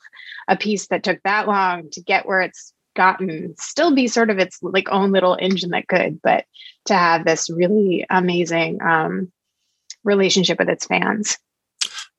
[0.48, 4.38] a piece that took that long to get where it's gotten still be sort of
[4.38, 6.46] its like own little engine that could but
[6.86, 9.32] to have this really amazing um,
[10.04, 11.38] relationship with its fans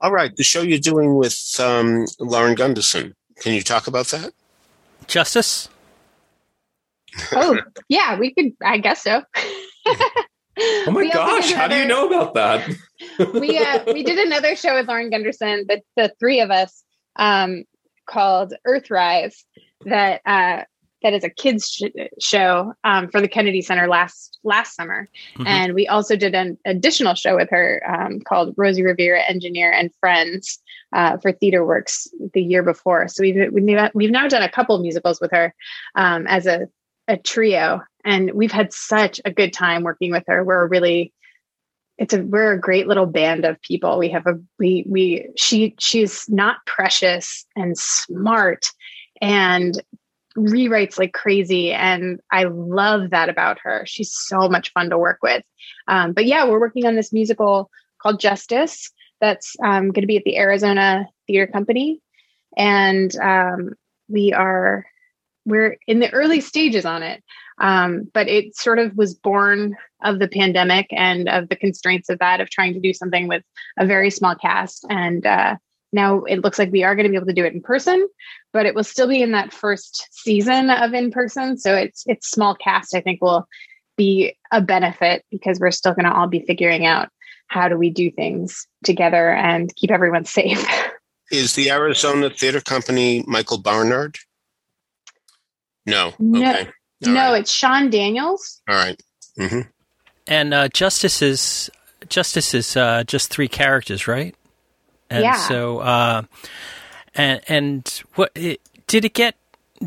[0.00, 4.32] all right the show you're doing with um, lauren gunderson can you talk about that
[5.06, 5.68] justice
[7.32, 7.58] oh
[7.88, 9.22] yeah we could i guess so
[10.60, 12.68] oh my gosh, how do you know about that?
[13.34, 16.82] we uh, we did another show with Lauren Gunderson, the the three of us,
[17.16, 17.64] um,
[18.06, 19.36] called Earthrise.
[19.86, 20.64] That uh,
[21.02, 25.46] that is a kids sh- show um, for the Kennedy Center last last summer, mm-hmm.
[25.46, 29.94] and we also did an additional show with her um, called Rosie Revere Engineer and
[30.00, 30.58] Friends
[30.92, 33.08] uh, for Theater Works the year before.
[33.08, 33.52] So we've
[33.94, 35.54] we've now done a couple musicals with her
[35.94, 36.68] um, as a
[37.10, 37.82] a trio.
[38.04, 40.42] And we've had such a good time working with her.
[40.42, 41.12] We're really
[41.98, 43.98] it's a we're a great little band of people.
[43.98, 48.66] We have a we we she she's not precious and smart.
[49.20, 49.82] And
[50.46, 53.85] rewrites like crazy and i love that about her.
[53.87, 55.42] She's so much fun to work with.
[55.88, 57.70] Um, but yeah we're working on this musical
[58.03, 62.00] called justice that's um, going to be at the arizona theater company.
[62.57, 63.74] And um,
[64.09, 64.87] we are
[65.46, 67.22] we're in the early stages on it.
[67.59, 72.18] Um, but it sort of was born of the pandemic and of the constraints of
[72.18, 73.42] that, of trying to do something with
[73.79, 74.87] a very small cast.
[74.88, 75.57] And uh,
[75.92, 78.09] now it looks like we are going to be able to do it in person,
[78.53, 81.59] but it will still be in that first season of in person.
[81.59, 82.94] So it's it's small cast.
[82.94, 83.48] I think will
[83.96, 87.09] be a benefit because we're still going to all be figuring out
[87.48, 90.64] how do we do things together and keep everyone safe.
[91.31, 94.18] Is the Arizona Theater Company Michael Barnard?
[95.87, 96.12] No.
[96.18, 96.38] No.
[96.38, 96.70] Okay.
[97.03, 97.40] No, right.
[97.40, 98.61] it's Sean Daniels.
[98.68, 99.00] All right.
[99.38, 99.61] mm-hmm.
[100.26, 101.70] And uh, Justice is
[102.09, 104.35] Justice is uh, just three characters, right?
[105.11, 105.37] And yeah.
[105.37, 106.23] So, uh,
[107.14, 109.37] and and what it, did it get?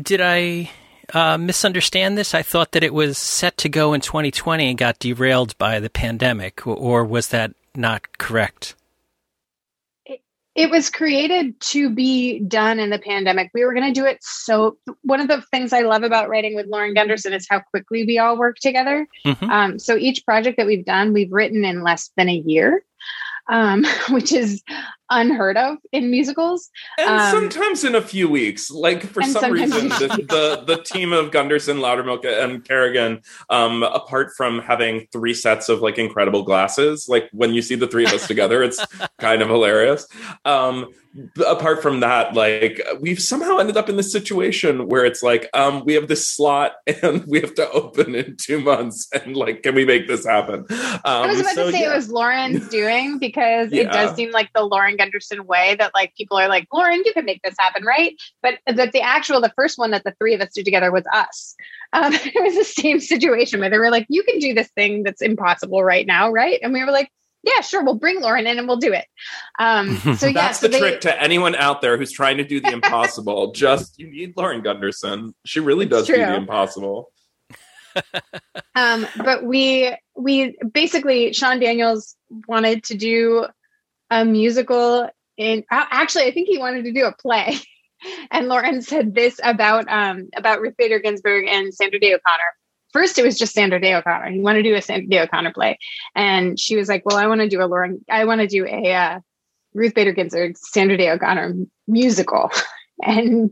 [0.00, 0.70] Did I
[1.12, 2.34] uh, misunderstand this?
[2.34, 5.90] I thought that it was set to go in 2020 and got derailed by the
[5.90, 8.74] pandemic, or was that not correct?
[10.54, 13.50] it was created to be done in the pandemic.
[13.52, 14.18] We were going to do it.
[14.20, 18.04] So, one of the things I love about writing with Lauren Gunderson is how quickly
[18.04, 19.06] we all work together.
[19.26, 19.50] Mm-hmm.
[19.50, 22.84] Um, so, each project that we've done, we've written in less than a year
[23.50, 24.62] um, which is
[25.10, 26.70] unheard of in musicals.
[26.98, 31.12] And um, sometimes in a few weeks, like for some reason, the, the, the team
[31.12, 37.08] of Gunderson, Lowdermilk, and Kerrigan, um, apart from having three sets of like incredible glasses,
[37.08, 38.84] like when you see the three of us together, it's
[39.18, 40.06] kind of hilarious.
[40.44, 40.92] Um,
[41.46, 45.84] apart from that, like we've somehow ended up in this situation where it's like, um,
[45.84, 46.72] we have this slot
[47.02, 50.66] and we have to open in two months, and like, can we make this happen?
[50.70, 51.92] Um, I was about so, to say yeah.
[51.92, 53.82] it was Lauren's doing because yeah.
[53.82, 57.12] it does seem like the Lauren Gunderson way that like people are like, Lauren, you
[57.12, 58.14] can make this happen, right?
[58.42, 61.04] But that the actual, the first one that the three of us did together was
[61.12, 61.54] us.
[61.92, 65.02] Um, it was the same situation where they were like, you can do this thing
[65.02, 66.58] that's impossible right now, right?
[66.62, 67.10] And we were like,
[67.44, 69.06] yeah, sure, we'll bring Lauren in and we'll do it.
[69.58, 72.44] Um, so yeah, that's so the they, trick to anyone out there who's trying to
[72.44, 73.52] do the impossible.
[73.52, 75.34] Just you need Lauren Gunderson.
[75.44, 77.10] She really does do the impossible.
[78.74, 82.16] um, but we we basically Sean Daniels
[82.48, 83.46] wanted to do
[84.10, 87.56] a musical in actually, I think he wanted to do a play.
[88.30, 92.54] and Lauren said this about um, about Ruth Bader Ginsburg and Sandra Day O'Connor.
[92.94, 94.30] First, it was just Sandra Day O'Connor.
[94.30, 95.80] He wanted to do a Sandra Day O'Connor play,
[96.14, 98.04] and she was like, "Well, I want to do a Lauren.
[98.08, 99.20] I want to do a uh,
[99.74, 101.54] Ruth Bader Ginsburg, Sandra Day O'Connor
[101.88, 102.52] musical."
[103.02, 103.50] and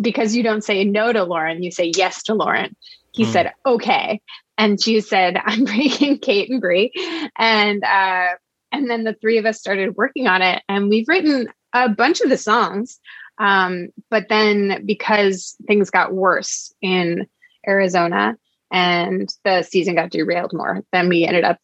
[0.00, 2.74] because you don't say no to Lauren, you say yes to Lauren.
[3.12, 3.32] He mm.
[3.32, 4.22] said, "Okay,"
[4.56, 6.92] and she said, "I'm bringing Kait and Bree,"
[7.36, 8.28] and uh,
[8.72, 12.22] and then the three of us started working on it, and we've written a bunch
[12.22, 12.98] of the songs.
[13.36, 17.26] Um, but then because things got worse in
[17.68, 18.38] Arizona
[18.72, 21.58] and the season got derailed more, then we ended up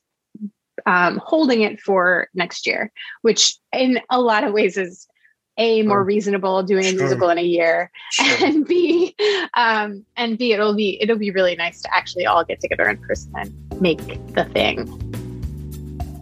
[0.86, 2.92] um, holding it for next year,
[3.22, 5.08] which in a lot of ways is
[5.56, 8.46] a more reasonable doing a musical in a year sure.
[8.46, 9.12] and b
[9.54, 12.96] um, and b it'll be it'll be really nice to actually all get together in
[12.98, 13.98] person and make
[14.34, 14.86] the thing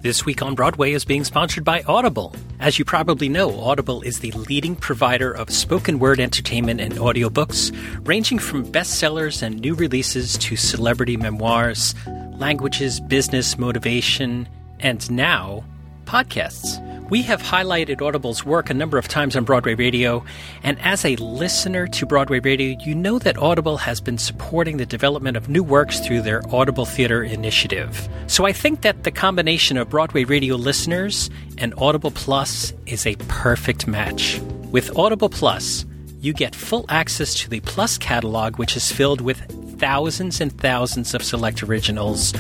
[0.03, 2.35] this week on Broadway is being sponsored by Audible.
[2.61, 7.77] As you probably know, Audible is the leading provider of spoken word entertainment and audiobooks,
[8.07, 11.95] ranging from bestsellers and new releases to celebrity memoirs,
[12.33, 14.49] languages, business, motivation,
[14.81, 15.65] and now
[16.07, 16.83] podcasts.
[17.11, 20.25] We have highlighted Audible's work a number of times on Broadway Radio,
[20.65, 24.87] and as a listener to Broadway Radio, you know that Audible has been supporting the
[24.87, 28.09] development of new works through their Audible Theater initiative.
[28.27, 33.15] So I think that the combination of Broadway Radio listeners and Audible Plus is a
[33.29, 34.41] perfect match.
[34.73, 35.85] With Audible Plus,
[36.21, 39.39] you get full access to the Plus catalog, which is filled with
[39.79, 42.33] thousands and thousands of select originals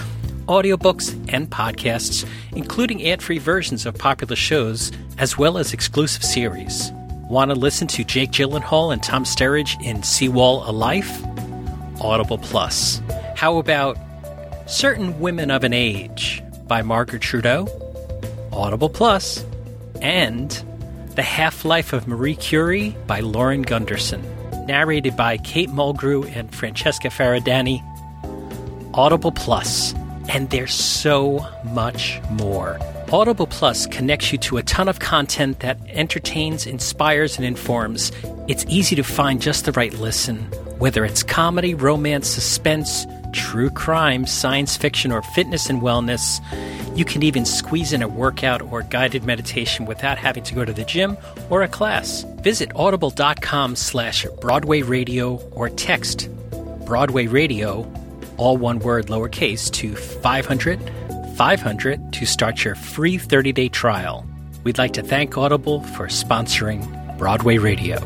[0.46, 6.90] audiobooks, and podcasts, including ad free versions of popular shows, as well as exclusive series.
[7.28, 11.22] Want to listen to Jake Gyllenhaal and Tom Sturridge in Seawall a Life?
[12.00, 13.00] Audible Plus.
[13.34, 13.98] How about
[14.66, 17.68] Certain Women of an Age by Margaret Trudeau?
[18.52, 19.44] Audible Plus.
[20.00, 20.50] And
[21.16, 24.22] The Half Life of Marie Curie by Lauren Gunderson.
[24.66, 27.82] Narrated by Kate Mulgrew and Francesca Faridany.
[28.94, 29.94] Audible Plus
[30.28, 32.78] and there's so much more.
[33.12, 38.10] Audible Plus connects you to a ton of content that entertains, inspires, and informs.
[38.48, 40.38] It's easy to find just the right listen,
[40.78, 46.40] whether it's comedy, romance, suspense, true crime, science fiction, or fitness and wellness.
[46.96, 50.72] You can even squeeze in a workout or guided meditation without having to go to
[50.72, 51.16] the gym
[51.50, 52.24] or a class.
[52.40, 56.28] Visit audible.com slash Broadway Radio or text
[56.86, 57.82] Broadway Radio
[58.36, 60.80] all one word lowercase, to 500
[61.36, 64.26] 500 to start your free 30 day trial.
[64.64, 67.98] We'd like to thank Audible for sponsoring Broadway Radio.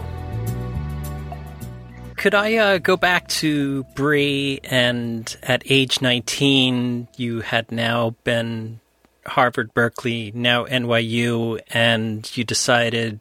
[2.16, 4.60] Could I uh, go back to Bree?
[4.64, 8.80] And at age 19, you had now been
[9.24, 13.20] Harvard, Berkeley, now NYU, and you decided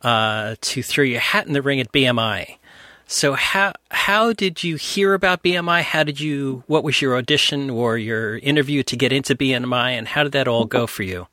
[0.00, 2.56] uh, to throw your hat in the ring at BMI.
[3.06, 5.82] So how how did you hear about BMI?
[5.82, 10.08] How did you what was your audition or your interview to get into BMI and
[10.08, 11.26] how did that all go for you?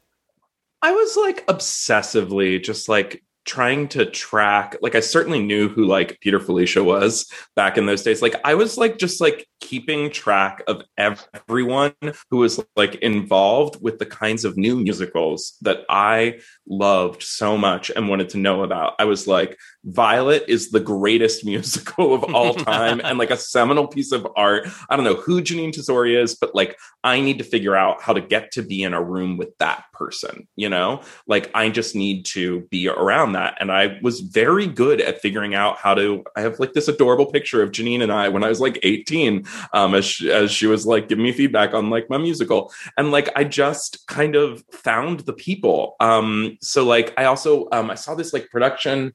[0.81, 6.19] I was like obsessively just like trying to track like I certainly knew who like
[6.21, 8.21] Peter Filichia was back in those days.
[8.21, 11.93] Like I was like just like keeping track of everyone
[12.29, 17.89] who was like involved with the kinds of new musicals that I loved so much
[17.89, 18.95] and wanted to know about.
[18.99, 23.87] I was like Violet is the greatest musical of all time and like a seminal
[23.87, 24.67] piece of art.
[24.89, 28.13] I don't know who Jeanine Tesori is, but like I need to figure out how
[28.13, 31.01] to get to be in a room with that person, you know?
[31.27, 33.57] Like I just need to be around that.
[33.59, 37.27] And I was very good at figuring out how to I have like this adorable
[37.27, 40.67] picture of Jeanine and I when I was like 18 um as she, as she
[40.67, 42.71] was like give me feedback on like my musical.
[42.97, 45.95] And like I just kind of found the people.
[45.99, 49.13] Um so like I also um I saw this like production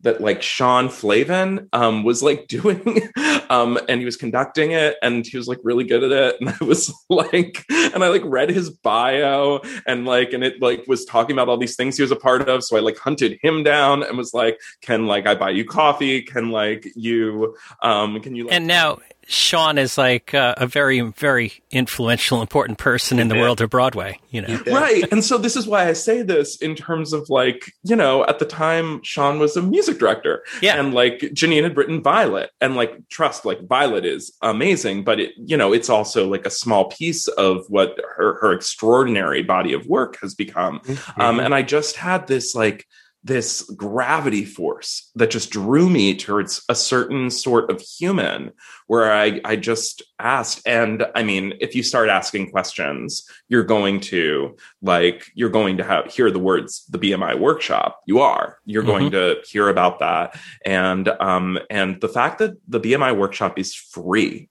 [0.00, 3.08] that like Sean Flavin um, was like doing,
[3.50, 6.36] um, and he was conducting it, and he was like really good at it.
[6.46, 10.84] And I was like, and I like read his bio, and like, and it like
[10.86, 12.62] was talking about all these things he was a part of.
[12.62, 16.22] So I like hunted him down and was like, can like I buy you coffee?
[16.22, 18.44] Can like you, um, can you?
[18.44, 23.34] Like- and now Sean is like uh, a very, very influential, important person in the
[23.34, 23.40] yeah.
[23.40, 24.60] world of Broadway, you know?
[24.64, 24.74] Yeah.
[24.74, 25.04] Right.
[25.10, 28.38] And so this is why I say this in terms of like, you know, at
[28.38, 30.44] the time, Sean was a music director.
[30.62, 30.78] Yeah.
[30.78, 32.50] And like Jeanine had written Violet.
[32.60, 36.50] And like, trust, like Violet is amazing, but it, you know, it's also like a
[36.50, 40.78] small piece of what her, her extraordinary body of work has become.
[40.80, 41.20] Mm-hmm.
[41.20, 42.86] Um, and I just had this like,
[43.26, 48.52] this gravity force that just drew me towards a certain sort of human
[48.86, 50.62] where I, I just asked.
[50.64, 55.84] And I mean, if you start asking questions, you're going to like, you're going to
[55.84, 58.00] have hear the words, the BMI workshop.
[58.06, 58.90] You are, you're mm-hmm.
[58.90, 60.38] going to hear about that.
[60.64, 64.48] And, um, and the fact that the BMI workshop is free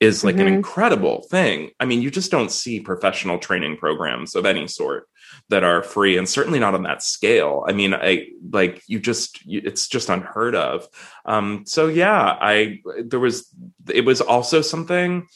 [0.00, 0.46] is like mm-hmm.
[0.46, 1.70] an incredible thing.
[1.80, 5.08] I mean, you just don't see professional training programs of any sort
[5.48, 7.64] that are free and certainly not on that scale.
[7.66, 10.88] I mean, I like you just you, it's just unheard of.
[11.24, 13.48] Um so yeah, I there was
[13.88, 15.26] it was also something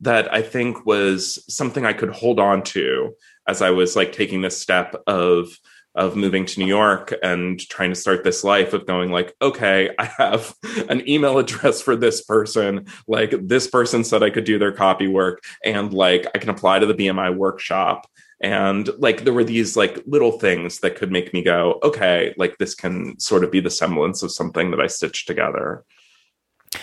[0.00, 3.14] that I think was something I could hold on to
[3.48, 5.48] as I was like taking this step of
[5.96, 9.90] of moving to New York and trying to start this life of going like, okay,
[9.98, 10.54] I have
[10.88, 12.86] an email address for this person.
[13.08, 16.80] Like this person said I could do their copy work and like I can apply
[16.80, 18.06] to the BMI workshop.
[18.40, 22.58] And like there were these like little things that could make me go, okay, like
[22.58, 25.84] this can sort of be the semblance of something that I stitched together.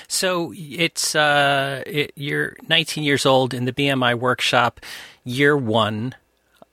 [0.07, 4.79] So it's uh, it, you're 19 years old in the BMI workshop,
[5.23, 6.15] year one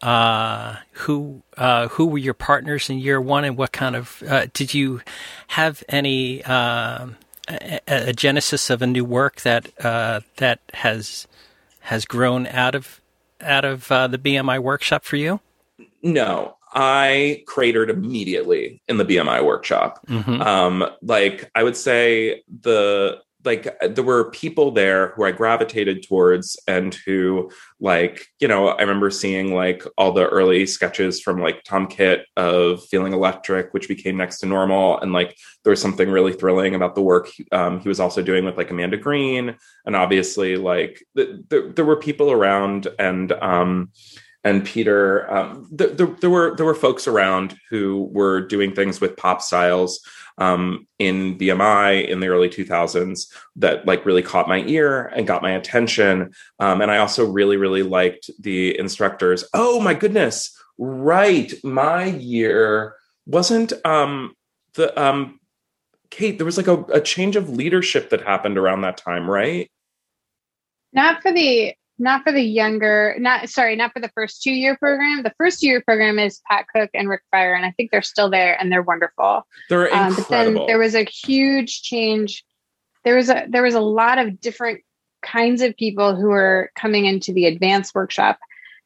[0.02, 4.46] uh, who uh, who were your partners in year one, and what kind of uh,
[4.52, 5.02] did you
[5.48, 7.08] have any uh,
[7.48, 11.26] a, a, genesis of a new work that uh, that has
[11.80, 13.00] has grown out of
[13.40, 15.40] out of uh, the BMI workshop for you?
[16.02, 20.00] No, I cratered immediately in the BMI workshop.
[20.06, 20.40] Mm-hmm.
[20.40, 26.58] Um, like I would say the like there were people there who I gravitated towards
[26.68, 31.64] and who like you know I remember seeing like all the early sketches from like
[31.64, 35.00] Tom Kitt of Feeling Electric which became Next to Normal.
[35.00, 38.44] And like there was something really thrilling about the work um, he was also doing
[38.44, 39.56] with like Amanda Green.
[39.86, 43.90] And obviously like the, the, there were people around and um
[44.44, 49.00] and Peter um, the, the, there were there were folks around who were doing things
[49.00, 50.00] with pop styles
[50.40, 55.42] um, in BMI in the early 2000s that like really caught my ear and got
[55.42, 56.32] my attention.
[56.58, 59.44] Um, and I also really, really liked the instructors.
[59.52, 60.56] Oh my goodness.
[60.78, 61.52] Right.
[61.62, 64.34] My year wasn't um,
[64.74, 65.38] the um,
[66.10, 69.70] Kait, there was like a, a change of leadership that happened around that time, right?
[70.92, 74.76] Not for the not for the younger not sorry not for the first two year
[74.76, 75.22] program.
[75.22, 78.30] The first year program is pat cook and Rick Freyer, and i think they're still
[78.30, 79.46] there and they're wonderful.
[79.68, 80.08] They're incredible.
[80.08, 82.44] Um, but then there was a huge change.
[83.04, 84.80] There was a there was a lot of different
[85.22, 88.38] kinds of people who were coming into the advanced workshop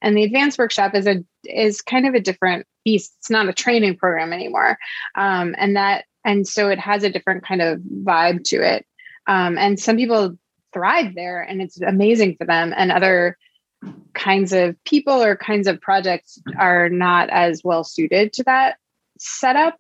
[0.05, 3.15] and the advanced workshop is a is kind of a different beast.
[3.19, 4.79] It's not a training program anymore.
[5.15, 8.87] Um, and that and so it has a different kind of vibe to it.
[9.27, 10.37] Um, and some people
[10.75, 12.75] thrive there and it's amazing for them.
[12.77, 13.39] And other
[14.13, 18.77] kinds of people or kinds of projects are not as well suited to that
[19.19, 19.77] setup.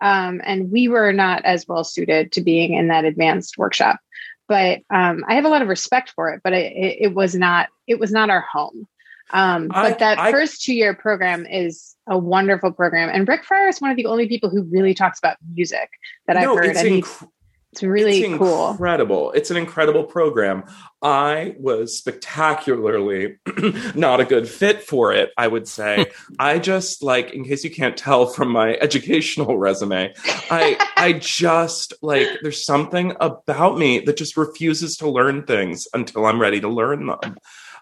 [0.00, 4.00] Um, and we were not as well suited to being in that advanced workshop.
[4.48, 7.68] But um, i have a lot of respect for it but it, it was not
[7.86, 8.88] it was not our home.
[9.30, 13.10] Um, but I, that I, first two year program is a wonderful program.
[13.12, 15.90] And Rick Freyer is one of the only people who really talks about music
[16.26, 17.28] that no, i've heard and inc-
[17.72, 18.70] it's really it's cool.
[18.70, 19.32] Incredible.
[19.32, 20.64] It's an incredible program.
[21.02, 23.38] I was spectacularly
[23.94, 26.06] not a good fit for it, I would say.
[26.38, 30.14] I just like in case you can't tell from my educational resume,
[30.50, 36.24] I I just like there's something about me that just refuses to learn things until
[36.24, 37.36] I'm ready to learn them.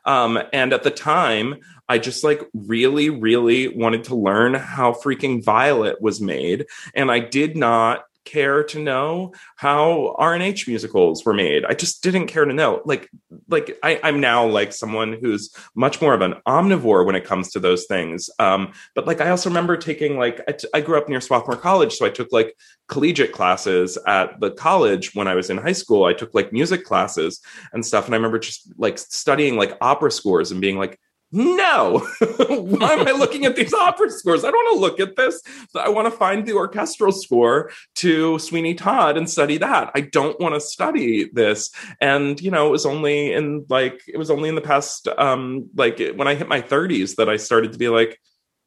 [0.04, 1.56] Um, and at the time,
[1.88, 6.66] I just like really, really wanted to learn how freaking Violet was made.
[6.94, 11.64] And I did not care to know how R&H musicals were made.
[11.64, 12.82] I just didn't care to know.
[12.84, 13.08] Like,
[13.48, 17.52] like I, am now like someone who's much more of an omnivore when it comes
[17.52, 18.28] to those things.
[18.38, 21.56] Um, but like, I also remember taking like, I, t- I grew up near Swarthmore
[21.56, 22.54] College, so I took like
[22.88, 26.04] collegiate classes at the college when I was in high school.
[26.04, 27.40] I took like music classes
[27.72, 28.06] and stuff.
[28.06, 30.98] And I remember just like studying like opera scores and being like,
[31.32, 31.98] no.
[32.48, 34.44] Why am i looking at these opera scores?
[34.44, 35.42] I don't want to look at this.
[35.74, 39.90] I want to find the orchestral score to sweeney todd and study that.
[39.94, 41.70] I don't want to study this.
[42.00, 45.68] And you know it was only in like it was only in the past um
[45.74, 48.20] like when i hit my 30s that i started to be like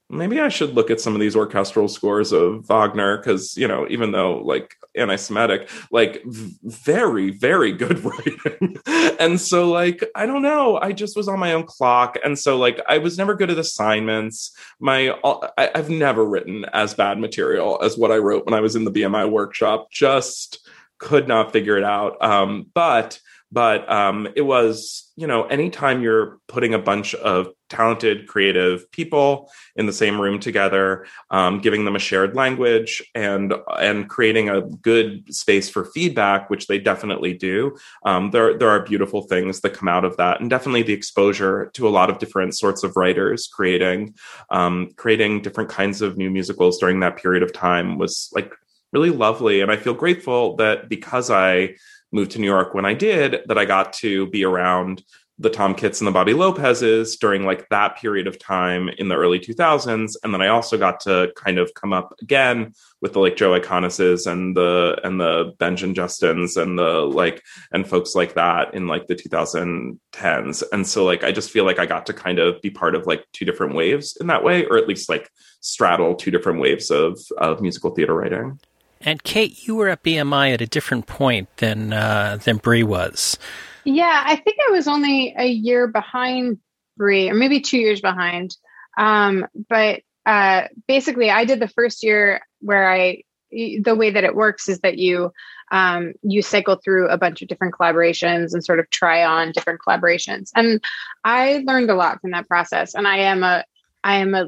[0.10, 3.88] maybe I should look at some of these orchestral scores of Wagner because you know
[3.90, 8.78] even though like anti-Semitic, like very very good writing,
[9.20, 12.58] and so like I don't know, I just was on my own clock, and so
[12.58, 14.52] like I was never good at assignments.
[14.80, 18.76] My I, I've never written as bad material as what I wrote when I was
[18.76, 19.92] in the BMI workshop.
[19.92, 22.22] Just could not figure it out.
[22.22, 23.20] Um, but
[23.52, 29.52] but um, it was you know anytime you're putting a bunch of talented creative people
[29.76, 34.62] in the same room together um, giving them a shared language and and creating a
[34.62, 39.74] good space for feedback which they definitely do um, there there are beautiful things that
[39.74, 40.40] come out of that.
[40.40, 44.16] And definitely the exposure to a lot of different sorts of writers creating
[44.50, 48.54] um, creating different kinds of new musicals during that period of time was like
[48.92, 49.62] really lovely.
[49.62, 51.76] And i feel grateful that because i
[52.12, 55.04] moved to New York when I did that I got to be around
[55.42, 59.16] the Tom Kitts and the Bobby Lopez's during like that period of time in the
[59.16, 60.16] early 2000s.
[60.22, 63.58] And then I also got to kind of come up again with the like Joe
[63.58, 67.42] Iconises and the and the Benjamin Justins and the like
[67.72, 70.64] and folks like that in like the 2010s.
[70.74, 73.08] And so like I just feel like I got to kind of be part of
[73.08, 75.30] like two different waves in that way, or at least like
[75.62, 78.60] straddle two different waves of of musical theater writing.
[79.02, 83.38] And Kait, you were at BMI at a different point than uh, than Bree was.
[83.86, 86.60] Yeah, I think I was only a year behind
[86.98, 88.56] Bree, or maybe two years behind.
[88.98, 93.24] Um, but uh, basically, I did the first year where I.
[93.52, 95.32] The way that it works is that you
[95.72, 99.80] um, you cycle through a bunch of different collaborations and sort of try on different
[99.82, 100.84] collaborations, and
[101.24, 102.94] I learned a lot from that process.
[102.94, 103.64] And I am a
[104.04, 104.46] I am a,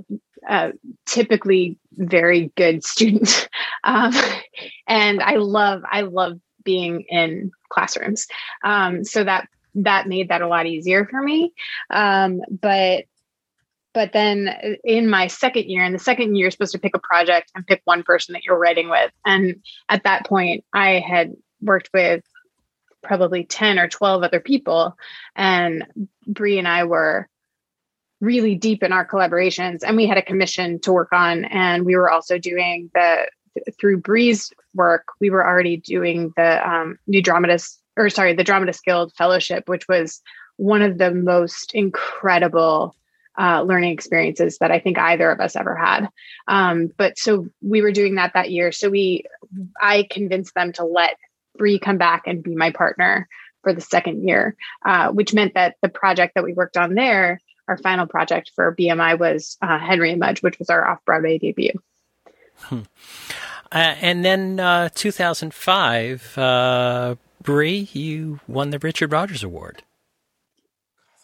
[0.48, 0.74] a
[1.06, 3.50] typically very good student,
[3.84, 4.14] um,
[4.88, 8.28] and I love I love being in classrooms.
[8.64, 11.54] Um, so that that made that a lot easier for me.
[11.90, 13.06] Um, but
[13.94, 17.00] but then in my second year, in the second year, you're supposed to pick a
[17.00, 19.12] project and pick one person that you're writing with.
[19.26, 22.24] And at that point, I had worked with
[23.04, 24.96] probably 10 or 12 other people.
[25.36, 25.86] And
[26.26, 27.28] Bree and I were
[28.22, 31.96] really deep in our collaborations and we had a commission to work on and we
[31.96, 33.28] were also doing the
[33.80, 38.86] through Bree's work we were already doing the um, new dramatist or sorry the dramatist
[38.86, 40.22] guild fellowship which was
[40.58, 42.96] one of the most incredible
[43.40, 46.08] uh, learning experiences that i think either of us ever had.
[46.48, 48.72] Um, but so we were doing that that year.
[48.72, 49.24] So we
[49.82, 51.18] i convinced them to let
[51.58, 53.28] Bree come back and be my partner
[53.64, 54.56] for the second year
[54.86, 57.40] uh, which meant that the project that we worked on there
[57.72, 61.38] our final project for BMI was uh, Henry and Mudge, which was our off Broadway
[61.38, 61.72] debut.
[62.58, 62.82] Hmm.
[63.72, 69.84] Uh, and then uh, 2005, uh, Bree, you won the Richard Rodgers Award.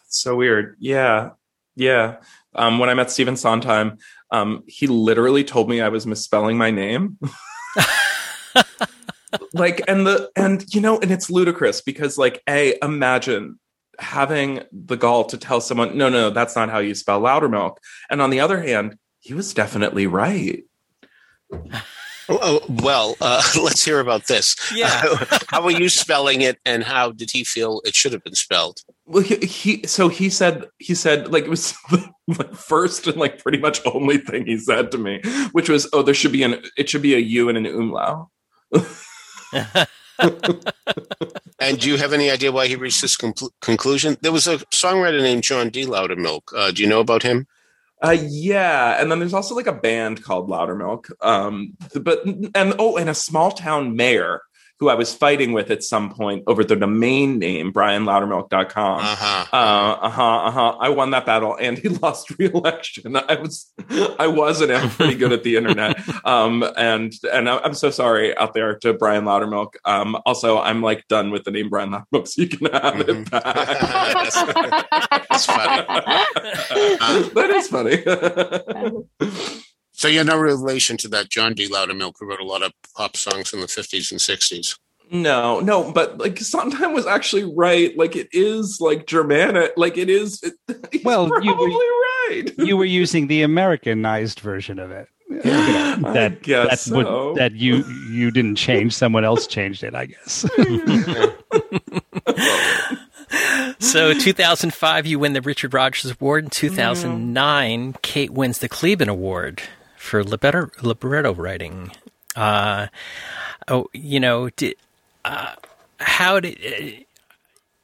[0.08, 0.76] so weird.
[0.80, 1.32] Yeah.
[1.76, 2.16] Yeah.
[2.54, 3.98] Um, when I met Stephen Sondheim,
[4.30, 7.18] um, he literally told me I was misspelling my name.
[9.52, 13.58] like, and the, and, you know, and it's ludicrous because, like, A, imagine
[13.98, 17.76] having the gall to tell someone, no, no, that's not how you spell Loudermilk.
[18.10, 20.64] And on the other hand, he was definitely right.
[22.30, 24.54] Oh, oh, well, uh, let's hear about this.
[24.74, 25.02] Yeah.
[25.30, 28.34] Uh, how were you spelling it, and how did he feel it should have been
[28.34, 28.80] spelled?
[29.06, 33.16] Well, he, he so he said he said like it was the like first and
[33.16, 35.20] like pretty much only thing he said to me,
[35.52, 38.28] which was, "Oh, there should be an it should be a U and an umlaut."
[41.60, 44.16] And do you have any idea why he reached this conclu- conclusion?
[44.20, 45.84] There was a songwriter named John D.
[45.84, 46.42] Loudermilk.
[46.56, 47.46] Uh, do you know about him?
[48.02, 51.10] Uh, yeah, and then there's also like a band called Loudermilk.
[51.20, 54.42] Um, but and oh, and a small town mayor
[54.80, 59.00] who I was fighting with at some point over the domain name, brianlowdermilk.com.
[59.00, 59.44] Uh-huh.
[59.52, 60.76] Uh, uh-huh, uh-huh.
[60.80, 63.16] I won that battle and he lost re-election.
[63.16, 63.72] I was,
[64.18, 65.98] I was and am pretty good at the internet.
[66.24, 69.74] Um, and, and I'm so sorry out there to Brian Loudermilk.
[69.84, 73.22] Um, also I'm like done with the name Brian Lowdermilk, so you can have mm-hmm.
[73.22, 73.44] it back.
[75.28, 75.84] That's funny.
[77.00, 79.64] Uh, that is funny.
[79.98, 81.68] So you're no relation to that John D.
[81.68, 84.78] Loudermilk who wrote a lot of pop songs in the 50s and 60s.
[85.10, 87.98] No, no, but like Sondheim was actually right.
[87.98, 89.72] Like it is like Germanic.
[89.76, 90.40] Like it is.
[90.44, 90.54] It,
[91.04, 92.44] well, you were right.
[92.58, 95.08] you were using the Americanized version of it.
[95.28, 97.30] Yeah, that that, so.
[97.30, 98.92] would, that you you didn't change.
[98.92, 100.40] Someone else changed it, I guess.
[103.80, 108.00] so 2005 you win the richard rodgers award in 2009 mm.
[108.00, 109.62] kait wins the Kleban award
[110.08, 111.92] for libretto, libretto writing.
[112.34, 112.88] Uh,
[113.68, 114.74] oh, you know, did,
[115.24, 115.54] uh,
[116.00, 117.04] how did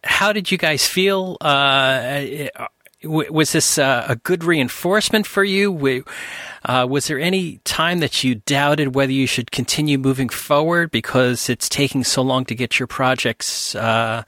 [0.02, 1.36] how did you guys feel?
[1.40, 2.24] Uh,
[3.02, 6.04] was this uh, a good reinforcement for you?
[6.64, 11.50] Uh, was there any time that you doubted whether you should continue moving forward because
[11.50, 14.22] it's taking so long to get your projects uh,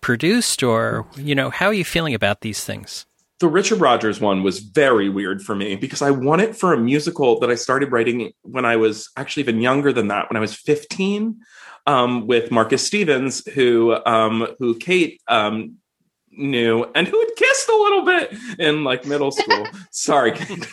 [0.00, 3.06] produced, or you know, how are you feeling about these things?
[3.40, 6.78] The Richard Rodgers one was very weird for me because I won it for a
[6.78, 10.40] musical that I started writing when I was actually even younger than that, when I
[10.40, 11.40] was 15,
[11.86, 15.76] um, with Marcus Stevens, who um, who Kait um,
[16.30, 19.66] knew and who had kissed a little bit in like middle school.
[19.90, 20.68] Sorry, it's,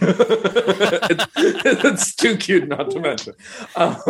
[1.37, 3.33] it's, too cute not to mention.
[3.75, 3.97] Um,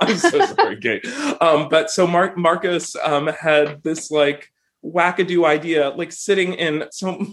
[0.00, 1.42] I'm so sorry, Kait.
[1.42, 4.50] Um, but so Mark Marcus um, had this like
[4.84, 6.84] wackadoo idea, like sitting in.
[6.90, 7.18] So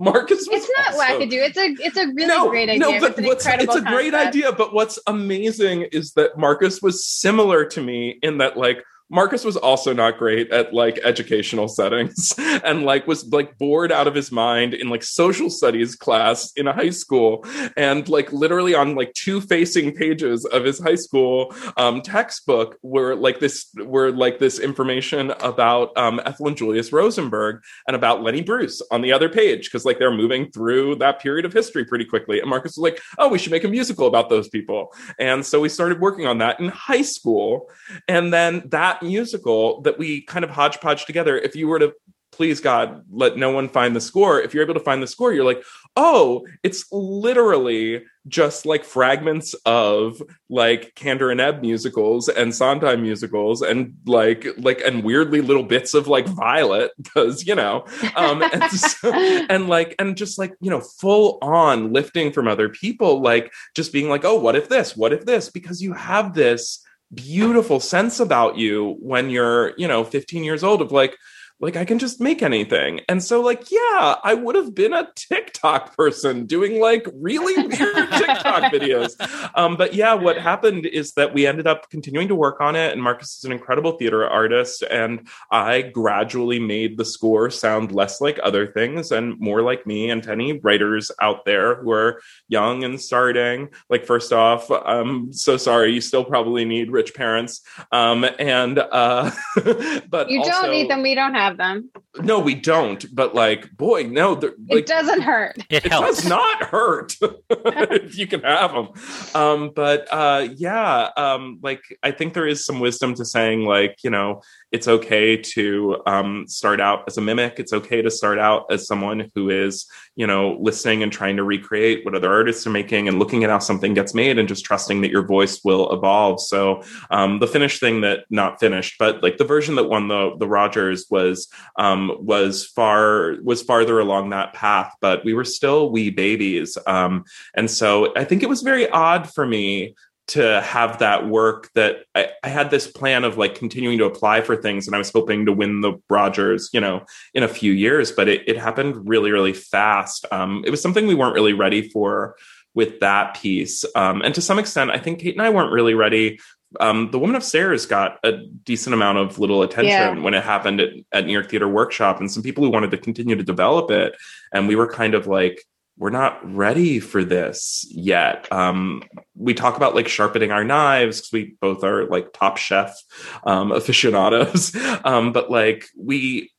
[0.00, 1.48] Marcus, it's not also, wackadoo.
[1.48, 2.78] It's a it's a really no, great idea.
[2.78, 4.52] No, but it's, it's a great idea.
[4.52, 9.56] But what's amazing is that Marcus was similar to me in that like Marcus was
[9.56, 14.32] also not great at like educational settings and like was like bored out of his
[14.32, 17.44] mind in like social studies class in a high school
[17.76, 23.14] and like literally on like two facing pages of his high school um, textbook were
[23.14, 28.42] like this were like this information about um, Ethel and Julius Rosenberg and about Lenny
[28.42, 32.06] Bruce on the other page because like they're moving through that period of history pretty
[32.06, 32.40] quickly.
[32.40, 34.94] And Marcus was like oh we should make a musical about those people.
[35.18, 37.70] And so we started working on that in high school.
[38.08, 41.94] And then that that musical that we kind of hodgepodge together, if you were to
[42.32, 44.40] please God, let no one find the score.
[44.40, 45.62] If you're able to find the score, you're like,
[45.94, 50.20] oh, it's literally just like fragments of
[50.50, 55.94] like Kander and Ebb musicals and Sondheim musicals and like like and weirdly little bits
[55.94, 57.84] of like Violet because you know
[58.16, 62.70] um and, so, and like and just like you know full on lifting from other
[62.70, 66.32] people like just being like oh what if this what if this because you have
[66.32, 66.82] this
[67.14, 71.16] beautiful sense about you when you're, you know, 15 years old of like,
[71.60, 73.00] like I can just make anything.
[73.08, 78.10] And so like, yeah, I would have been a TikTok person doing like really weird
[78.10, 79.14] TikTok videos.
[79.54, 82.92] Um, but yeah, what happened is that we ended up continuing to work on it
[82.92, 88.20] and Marcus is an incredible theater artist and I gradually made the score sound less
[88.20, 92.82] like other things and more like me and any writers out there who are young
[92.82, 93.68] and starting.
[93.88, 97.60] Like first off, I'm so sorry, you still probably need rich parents.
[97.92, 99.30] Um, and uh
[100.08, 101.90] but you don't need them, we don't have have them.
[102.20, 103.04] No, we don't.
[103.14, 105.58] But like, boy, no, like, it doesn't hurt.
[105.68, 106.22] It, it helps.
[106.22, 107.16] does not hurt
[107.50, 108.88] if you can have them.
[109.34, 113.98] Um, but uh, yeah, um, like I think there is some wisdom to saying like,
[114.02, 114.42] you know,
[114.74, 117.60] it's okay to um, start out as a mimic.
[117.60, 121.44] It's okay to start out as someone who is, you know, listening and trying to
[121.44, 124.64] recreate what other artists are making and looking at how something gets made and just
[124.64, 126.40] trusting that your voice will evolve.
[126.40, 130.34] So um, the finished thing that not finished, but like the version that won the
[130.40, 131.46] the Rodgers was
[131.78, 136.76] um, was far was farther along that path, but we were still wee babies.
[136.84, 139.94] Um, and so I think it was very odd for me
[140.26, 144.40] to have that work that I, I, had this plan of like continuing to apply
[144.40, 147.04] for things and I was hoping to win the Rodgers, you know,
[147.34, 150.24] in a few years, but it, it happened really, really fast.
[150.32, 152.36] Um, it was something we weren't really ready for
[152.74, 153.84] with that piece.
[153.94, 156.40] Um, and to some extent, I think Kait and I weren't really ready.
[156.80, 160.18] Um, the Woman Upstairs got a decent amount of little attention yeah.
[160.18, 162.98] when it happened at, at New York Theater Workshop and some people who wanted to
[162.98, 164.16] continue to develop it.
[164.52, 165.62] And we were kind of like,
[165.96, 168.50] we're not ready for this yet.
[168.50, 169.02] Um,
[169.36, 172.96] we talk about like sharpening our knives because we both are like top chef
[173.44, 174.74] um, aficionados.
[175.04, 176.50] Um, but like we,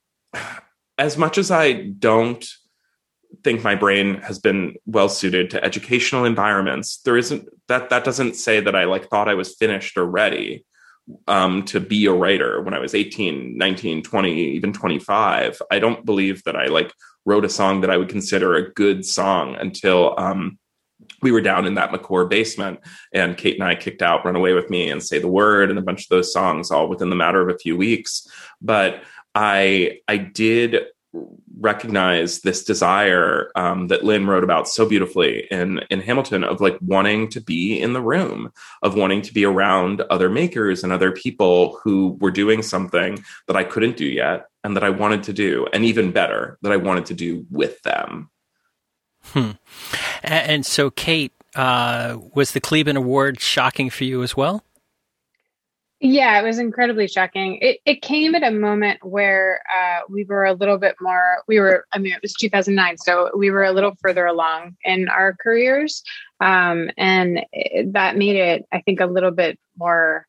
[0.98, 2.46] as much as I don't
[3.44, 8.36] think my brain has been well suited to educational environments, there isn't that that doesn't
[8.36, 10.64] say that I like thought I was finished or ready
[11.28, 15.62] um, to be a writer when I was 18, 19, 20, even 25.
[15.72, 16.94] I don't believe that I like
[17.26, 20.60] wrote a song that I would consider a good song until um,
[21.22, 22.80] we were down in that McCore basement
[23.14, 25.80] and Kait and I kicked out Run Away With Me and Say the Word and
[25.80, 28.28] a bunch of those songs all within the matter of a few weeks.
[28.62, 29.04] But
[29.34, 30.86] I I did
[31.60, 36.78] recognize this desire um, that Lin wrote about so beautifully in in Hamilton of like
[36.82, 38.52] wanting to be in the room,
[38.82, 43.56] of wanting to be around other makers and other people who were doing something that
[43.56, 46.78] I couldn't do yet and that I wanted to do, and even better, that I
[46.78, 48.30] wanted to do with them.
[49.26, 49.52] Hmm.
[50.24, 54.64] And so, Kait, uh, was the Kleban Award shocking for you as well?
[56.08, 57.58] Yeah, it was incredibly shocking.
[57.64, 61.38] It it came at a moment where uh, we were a little bit more.
[61.48, 65.10] We were, I mean, it was 2009, so we were a little further along in
[65.10, 66.04] our careers,
[66.42, 70.28] um, and it, that made it, I think, a little bit more.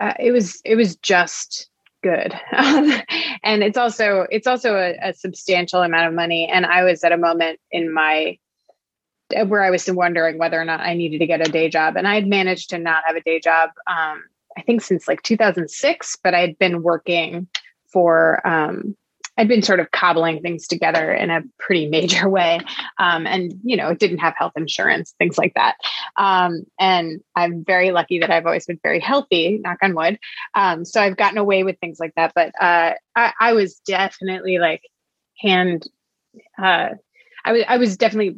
[0.00, 1.70] Uh, it was it was just
[2.02, 6.46] good, and it's also it's also a, a substantial amount of money.
[6.46, 8.36] And I was at a moment in my
[9.46, 12.06] where I was wondering whether or not I needed to get a day job, and
[12.06, 13.70] I had managed to not have a day job.
[13.86, 14.24] Um,
[14.58, 17.46] I think since like 2006, but I had been working
[17.92, 18.96] for um,
[19.38, 22.60] I'd been sort of cobbling things together in a pretty major way.
[22.98, 25.76] Um, and, you know, didn't have health insurance, things like that.
[26.16, 30.18] Um, and I'm very lucky that I've always been very healthy, knock on wood.
[30.54, 32.32] Um, so I've gotten away with things like that.
[32.34, 34.82] But uh, I, I was definitely like
[35.38, 35.88] hand,
[36.60, 36.90] uh,
[37.44, 38.36] I was, I was definitely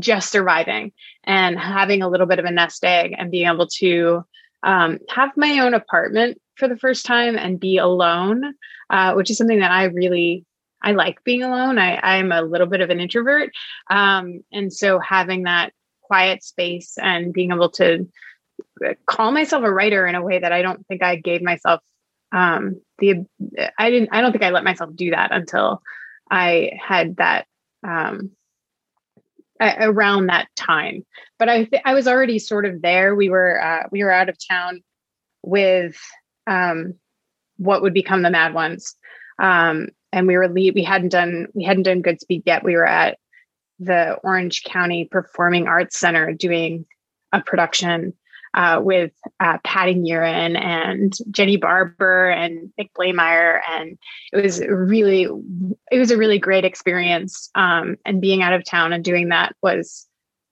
[0.00, 0.92] just surviving
[1.24, 4.24] and having a little bit of a nest egg and being able to
[4.62, 8.54] um, have my own apartment for the first time and be alone,
[8.90, 10.44] uh, which is something that I really
[10.82, 11.78] I like being alone.
[11.78, 13.50] I, I'm a little bit of an introvert,
[13.90, 18.08] um, and so having that quiet space and being able to
[19.06, 21.80] call myself a writer in a way that I don't think I gave myself
[22.32, 23.26] um, the
[23.78, 25.82] I didn't I don't think I let myself do that until
[26.30, 27.46] I had that
[27.86, 28.32] um,
[29.60, 31.04] around that time.
[31.38, 33.14] But I th- I was already sort of there.
[33.14, 34.82] We were uh, we were out of town
[35.42, 35.98] with
[36.46, 36.94] um,
[37.56, 38.94] what would become the Mad Ones,
[39.40, 42.64] um, and we were lead, we hadn't done we hadn't done Goodspeed yet.
[42.64, 43.18] We were at
[43.78, 46.86] the Orange County Performing Arts Center doing
[47.32, 48.14] a production
[48.54, 53.98] uh, with uh, Patti Murin and Jenny Barber and Nick Blaemire, and
[54.32, 55.28] it was really
[55.90, 57.50] it was a really great experience.
[57.54, 60.06] Um, and being out of town and doing that was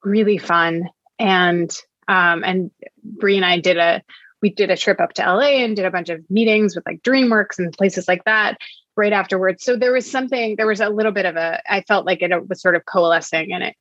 [0.04, 0.88] really fun.
[1.18, 1.74] And
[2.06, 2.70] um, and
[3.02, 4.02] Bree and I did a
[4.42, 7.02] we did a trip up to LA and did a bunch of meetings with like
[7.02, 8.58] DreamWorks and places like that
[8.96, 9.64] right afterwards.
[9.64, 12.48] So there was something, there was a little bit of a, I felt like it
[12.48, 13.76] was sort of coalescing and it,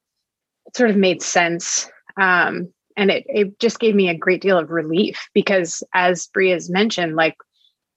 [0.66, 1.90] it sort of made sense.
[2.20, 6.50] Um, and it, it just gave me a great deal of relief because as Bree
[6.50, 7.36] has mentioned, like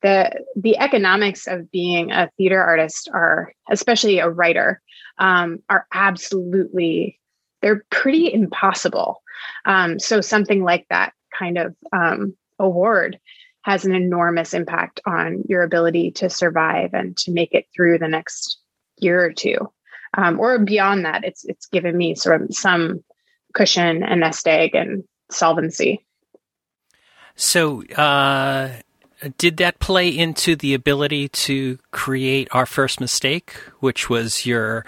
[0.03, 4.81] the, the economics of being a theater artist are, especially a writer,
[5.19, 7.19] um, are absolutely,
[7.63, 9.23] they're pretty impossible.
[9.65, 13.19] Um, so something like that kind of um, award
[13.63, 18.09] has an enormous impact on your ability to survive and to make it through the
[18.09, 18.59] next
[18.99, 19.57] year or two
[20.17, 23.03] um, or beyond that it's it's given me sort of some
[23.55, 26.05] cushion and nest egg and solvency
[27.37, 28.71] so uh,
[29.39, 34.85] did that play into the ability to create our first mistake which was your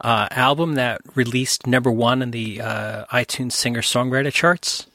[0.00, 4.86] uh, album that released number one in the uh, itunes singer songwriter charts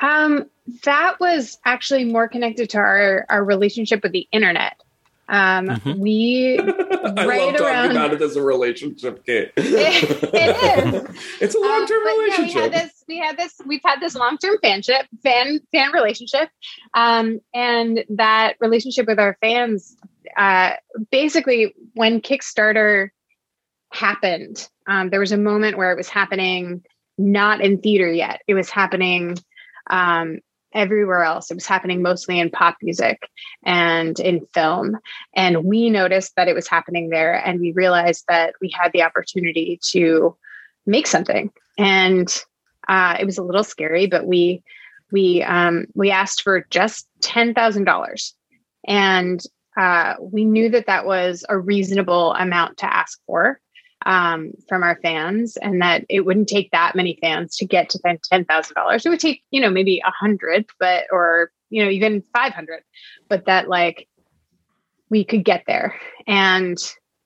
[0.00, 0.50] um,
[0.84, 4.80] that was actually more connected to our, our relationship with the internet.
[5.28, 5.98] Um, mm-hmm.
[5.98, 9.52] We I right love around, talking about it as a relationship, Kait.
[9.56, 9.56] it,
[10.34, 11.16] it is.
[11.40, 12.54] it's a long term um, relationship.
[12.54, 13.04] Yeah, we had this.
[13.08, 13.60] We had this.
[13.66, 16.50] We've had this long term fanship, fan fan relationship,
[16.94, 19.96] um, and that relationship with our fans.
[20.36, 20.72] Uh,
[21.10, 23.10] basically, when Kickstarter
[23.92, 26.82] happened, um, there was a moment where it was happening
[27.16, 28.42] not in theater yet.
[28.46, 29.38] It was happening
[29.88, 30.40] um,
[30.74, 31.50] everywhere else.
[31.50, 33.28] It was happening mostly in pop music
[33.62, 34.98] and in film.
[35.34, 37.34] And we noticed that it was happening there.
[37.34, 40.36] And we realized that we had the opportunity to
[40.86, 41.50] make something.
[41.78, 42.28] And
[42.88, 44.62] uh, it was a little scary, but we
[45.10, 48.34] we um, we asked for just ten thousand dollars,
[48.86, 49.40] and
[49.76, 53.60] uh, we knew that that was a reasonable amount to ask for
[54.04, 57.98] um, from our fans, and that it wouldn't take that many fans to get to
[57.98, 59.04] ten thousand dollars.
[59.04, 62.82] It would take you know maybe a hundred, but or you know even five hundred,
[63.28, 64.08] but that like
[65.10, 66.78] we could get there, and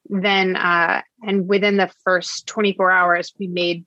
[0.08, 3.84] then uh, and within the first twenty four hours, we made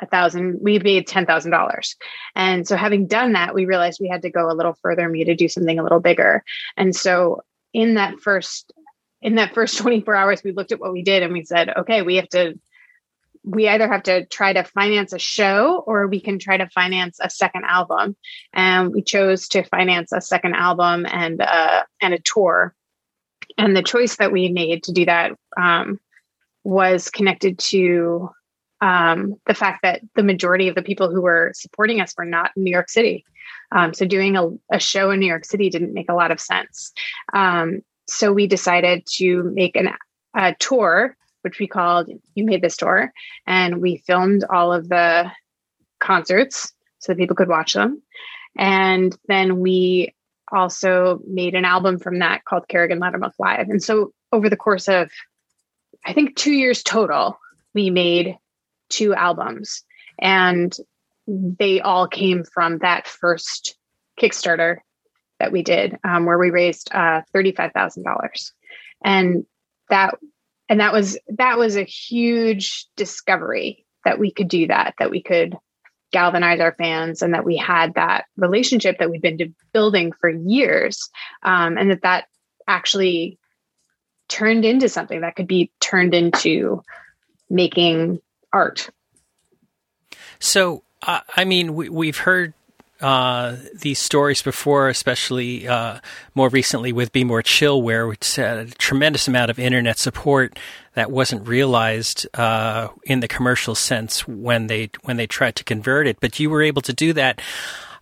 [0.00, 1.96] a thousand we made ten thousand dollars.
[2.34, 5.18] And so having done that we realized we had to go a little further we
[5.18, 6.44] me to do something a little bigger.
[6.76, 8.72] And so in that first
[9.22, 12.02] in that first 24 hours we looked at what we did and we said okay
[12.02, 12.58] we have to
[13.44, 17.18] we either have to try to finance a show or we can try to finance
[17.22, 18.14] a second album
[18.52, 22.74] and we chose to finance a second album and uh, and a tour
[23.56, 25.98] and the choice that we made to do that um,
[26.64, 28.30] was connected to
[28.80, 32.52] um, the fact that the majority of the people who were supporting us were not
[32.56, 33.24] in New York City.
[33.72, 36.40] Um, so doing a, a, show in New York City didn't make a lot of
[36.40, 36.92] sense.
[37.32, 39.90] Um, so we decided to make an,
[40.34, 43.12] a tour, which we called You Made This Tour.
[43.46, 45.30] And we filmed all of the
[46.00, 48.02] concerts so that people could watch them.
[48.56, 50.14] And then we
[50.50, 53.68] also made an album from that called Kerrigan Lowdermilk Live.
[53.68, 55.10] And so over the course of,
[56.04, 57.38] I think, two years total,
[57.74, 58.36] we made
[58.88, 59.84] two albums.
[60.18, 60.74] And
[61.26, 63.76] they all came from that first
[64.18, 64.78] Kickstarter
[65.38, 68.52] that we did um, where we raised uh, $35,000
[69.04, 69.46] and
[69.90, 70.14] that
[70.68, 75.22] and that was that was a huge discovery that we could do that that we
[75.22, 75.56] could
[76.12, 81.08] galvanize our fans and that we had that relationship that we've been building for years
[81.42, 82.24] um, and that that
[82.66, 83.38] actually
[84.28, 86.82] turned into something that could be turned into
[87.50, 88.20] making
[88.52, 88.90] art.
[90.38, 92.54] So, uh, I mean, we, we've heard
[93.00, 96.00] uh, these stories before, especially uh,
[96.34, 100.58] more recently with Be More Chill, where it's had a tremendous amount of internet support
[100.94, 106.08] that wasn't realized uh, in the commercial sense when they when they tried to convert
[106.08, 106.18] it.
[106.20, 107.40] But you were able to do that.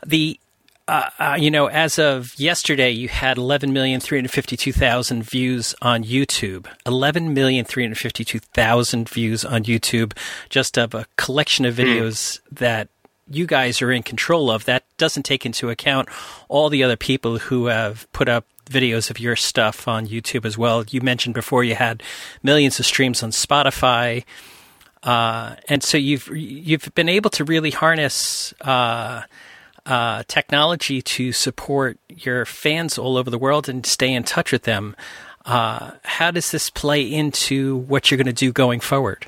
[0.05, 0.41] The
[0.89, 6.67] uh, uh, you know, as of yesterday, you had 11,352,000 views on YouTube.
[6.87, 10.17] 11,352,000 views on YouTube,
[10.49, 11.83] just of a collection of hmm.
[11.83, 12.39] videos mm.
[12.53, 12.89] that
[13.29, 14.65] you guys are in control of.
[14.65, 16.09] That doesn't take into account
[16.49, 20.59] all the other people who have put up videos of your stuff on YouTube as
[20.59, 20.85] well.
[20.89, 22.03] You mentioned before you had
[22.43, 24.25] millions of streams on Spotify.
[25.03, 29.23] Uh, and so you've you've been able to really harness uh,
[29.85, 34.63] uh, technology to support your fans all over the world and stay in touch with
[34.63, 34.97] them.
[35.45, 39.27] Uh, how does this play into what you're going to do going forward?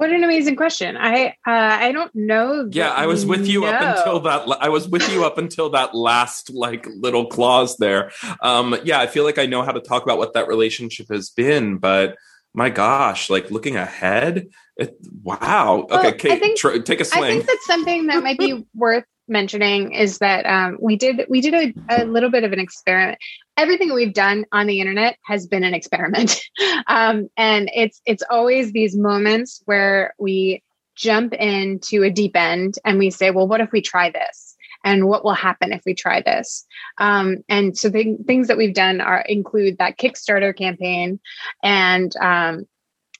[0.00, 0.96] What an amazing question.
[0.96, 2.66] I uh, I don't know.
[2.72, 4.48] Yeah, I was with you up until that.
[4.58, 8.10] I was with you up until that last like little clause there.
[8.40, 11.28] Um, yeah, I feel like I know how to talk about what that relationship has
[11.28, 12.16] been, but
[12.54, 15.86] my gosh, like looking ahead, it, wow.
[15.90, 17.22] Well, okay, Kait, think, tr- take a swing.
[17.22, 21.42] I think that's something that might be worth mentioning is that um, we did we
[21.42, 23.18] did a, a, little bit of an experiment.
[23.56, 26.40] Everything we've done on the internet has been an experiment,
[26.86, 30.62] um, and it's it's always these moments where we
[30.96, 34.56] jump into a deep end and we say, well, what if we try this?
[34.84, 36.66] And what will happen if we try this?
[36.98, 41.20] Um, and so the things that we've done are include that Kickstarter campaign
[41.62, 42.66] and um,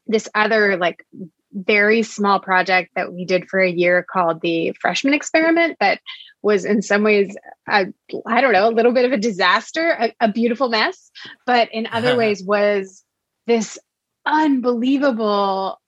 [0.06, 1.04] this other like
[1.52, 6.00] very small project that we did for a year called the freshman experiment that
[6.42, 7.36] was in some ways
[7.66, 11.10] I don't know a little bit of a disaster a, a beautiful mess
[11.46, 13.04] but in other ways was
[13.46, 13.78] this
[14.26, 15.78] unbelievable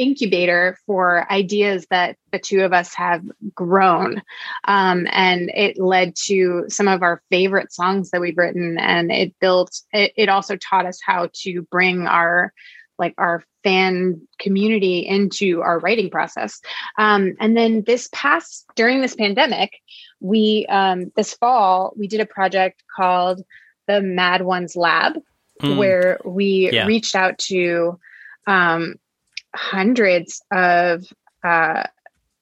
[0.00, 3.22] incubator for ideas that the two of us have
[3.54, 4.22] grown.
[4.66, 9.34] Um, and it led to some of our favorite songs that we've written and it
[9.40, 12.52] built it, it also taught us how to bring our
[13.00, 16.60] like our fan community into our writing process.
[16.98, 19.80] Um, and then this past during this pandemic,
[20.20, 23.42] we um, this fall we did a project called
[23.88, 25.14] the Mad Ones Lab,
[25.60, 25.76] mm.
[25.76, 26.86] where we yeah.
[26.86, 27.98] reached out to
[28.46, 28.94] um,
[29.54, 31.04] hundreds of
[31.42, 31.84] uh,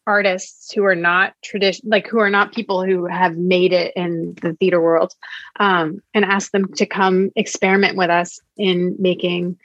[0.06, 4.34] artists who are not tradition like who are not people who have made it in
[4.40, 5.14] the theater world
[5.60, 9.58] um, and asked them to come experiment with us in making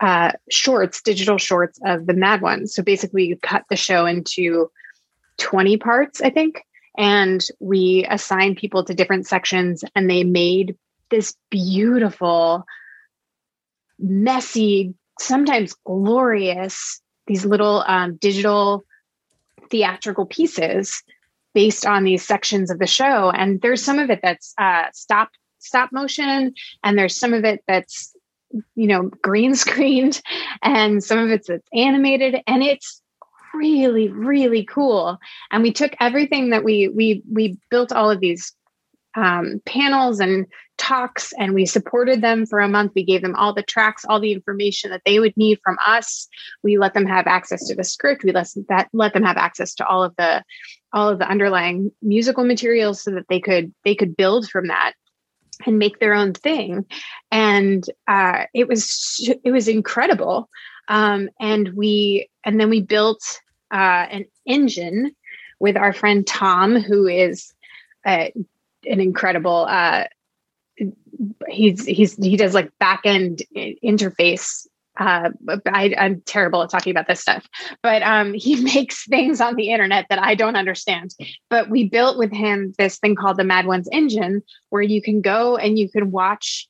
[0.00, 2.74] uh, shorts, digital shorts of the Mad Ones.
[2.74, 4.70] So basically, you cut the show into
[5.38, 6.62] 20 parts, I think,
[6.96, 10.76] and we assigned people to different sections, and they made
[11.10, 12.64] this beautiful,
[13.98, 18.84] messy, sometimes glorious, these little um, digital
[19.70, 21.02] theatrical pieces
[21.52, 23.30] based on these sections of the show.
[23.30, 27.62] And there's some of it that's uh, stop stop motion, and there's some of it
[27.68, 28.14] that's
[28.74, 30.20] you know, green screened
[30.62, 33.02] and some of it's, it's animated and it's
[33.54, 35.18] really, really cool.
[35.50, 38.54] And we took everything that we, we, we built all of these
[39.16, 40.46] um, panels and
[40.78, 42.92] talks and we supported them for a month.
[42.94, 46.26] We gave them all the tracks all the information that they would need from us.
[46.62, 48.24] We let them have access to the script.
[48.24, 50.42] We let that let them have access to all of the
[50.92, 54.94] all of the underlying musical materials so that they could they could build from that
[55.66, 56.86] and make their own thing.
[57.30, 60.48] And uh, it was it was incredible.
[60.88, 63.40] Um, and we and then we built
[63.72, 65.14] uh, an engine
[65.60, 67.52] with our friend tom who is
[68.04, 68.26] uh,
[68.86, 70.04] an incredible uh,
[71.48, 74.66] he's he's he does like back end interface
[75.00, 75.30] uh,
[75.66, 77.48] I, am terrible at talking about this stuff,
[77.82, 81.14] but um, he makes things on the internet that I don't understand.
[81.48, 85.22] But we built with him this thing called the Mad Ones Engine, where you can
[85.22, 86.68] go and you can watch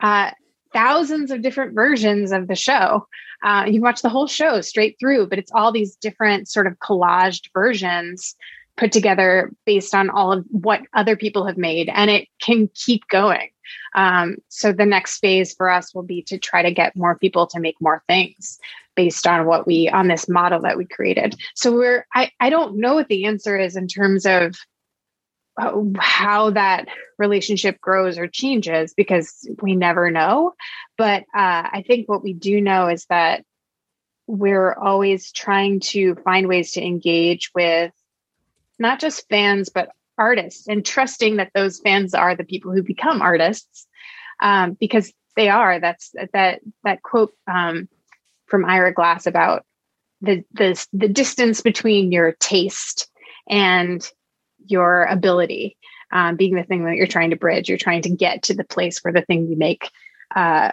[0.00, 0.30] uh,
[0.72, 3.06] thousands of different versions of the show.
[3.42, 6.78] Uh, you watch the whole show straight through, but it's all these different sort of
[6.78, 8.34] collaged versions
[8.76, 13.06] put together based on all of what other people have made, and it can keep
[13.08, 13.48] going.
[13.94, 17.46] Um, so the next phase for us will be to try to get more people
[17.48, 18.58] to make more things
[18.94, 21.36] based on what we on this model that we created.
[21.54, 24.56] So we're I, I don't know what the answer is in terms of
[25.58, 26.88] uh, how that
[27.18, 30.54] relationship grows or changes because we never know.
[30.98, 33.44] But uh, I think what we do know is that
[34.26, 37.92] we're always trying to find ways to engage with
[38.78, 43.22] not just fans but artists and trusting that those fans are the people who become
[43.22, 43.86] artists
[44.40, 45.80] um, because they are.
[45.80, 47.88] That's that that quote um,
[48.46, 49.64] from Ira Glass about
[50.20, 53.08] the the the distance between your taste
[53.48, 54.08] and
[54.66, 55.76] your ability
[56.12, 57.68] um, being the thing that you're trying to bridge.
[57.68, 59.90] You're trying to get to the place where the thing you make
[60.34, 60.72] uh,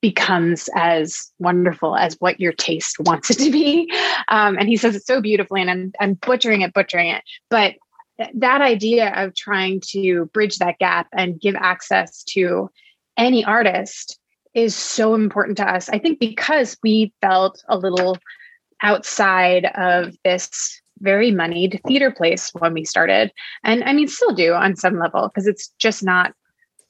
[0.00, 3.90] becomes as wonderful as what your taste wants it to be.
[4.28, 7.22] Um, and he says it so beautifully, and I'm, I'm butchering it, butchering it.
[7.50, 7.74] But
[8.18, 12.70] th- that idea of trying to bridge that gap and give access to
[13.16, 14.18] any artist
[14.54, 15.88] is so important to us.
[15.88, 18.18] I think because we felt a little
[18.82, 23.32] outside of this very moneyed theater place when we started.
[23.64, 26.32] And I mean, still do on some level, because it's just not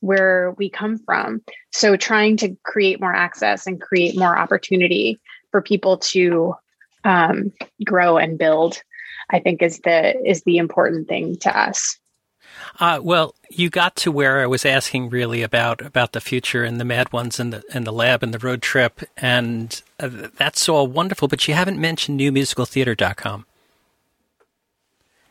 [0.00, 1.40] where we come from.
[1.72, 5.20] So trying to create more access and create more opportunity
[5.50, 6.54] for people to
[7.04, 7.52] um,
[7.84, 8.82] grow and build,
[9.30, 11.98] I think is the is the important thing to us.
[12.80, 16.80] Uh, well, you got to where I was asking really about about the future and
[16.80, 20.68] the mad ones and the and the lab and the road trip, and uh, that's
[20.68, 21.28] all wonderful.
[21.28, 23.46] But you haven't mentioned newmusicaltheater.com.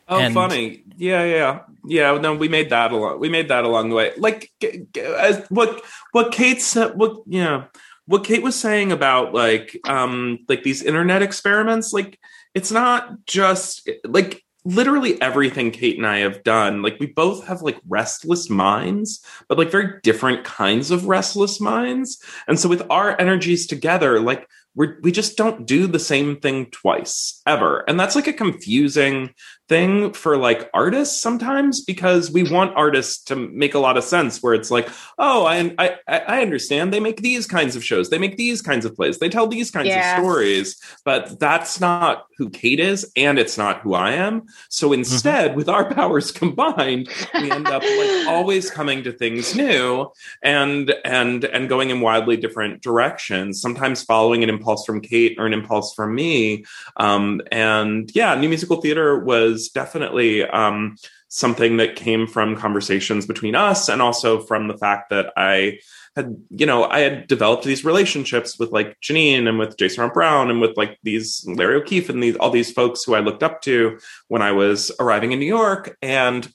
[0.07, 0.83] Oh, and, funny.
[0.97, 2.17] Yeah, yeah, yeah.
[2.17, 3.19] No, we made that along.
[3.19, 4.11] We made that along the way.
[4.17, 4.51] Like
[4.95, 5.81] as what
[6.11, 6.95] what Kait said.
[6.95, 7.39] What yeah.
[7.39, 7.65] You know,
[8.05, 11.93] what Kait was saying about like um like these internet experiments.
[11.93, 12.19] Like
[12.53, 17.61] it's not just like literally everything Kait and I have done, like we both have
[17.61, 22.21] like restless minds, but like very different kinds of restless minds.
[22.47, 26.67] And so with our energies together, like we we just don't do the same thing
[26.67, 27.83] twice ever.
[27.87, 29.33] And that's like a confusing
[29.69, 34.43] thing for like artists sometimes because we want artists to make a lot of sense
[34.43, 38.17] where it's like oh i i, I understand they make these kinds of shows they
[38.17, 40.17] make these kinds of plays they tell these kinds yeah.
[40.17, 44.87] of stories but that's not who kait is and it's not who i am so
[44.87, 44.95] mm-hmm.
[44.95, 45.57] instead mm-hmm.
[45.57, 50.11] with our powers combined we end up like always coming to things new
[50.41, 55.45] and and and going in wildly different directions sometimes following an impulse from kait or
[55.45, 56.65] an impulse from me
[56.97, 60.95] um, and yeah new musical theater was was definitely um,
[61.29, 65.79] something that came from conversations between us and also from the fact that I
[66.15, 70.51] had, you know, I had developed these relationships with like Jeanine and with Jason Brown
[70.51, 73.61] and with like these Larry O'Keefe and these all these folks who I looked up
[73.61, 73.97] to
[74.27, 75.97] when I was arriving in New York.
[76.01, 76.51] And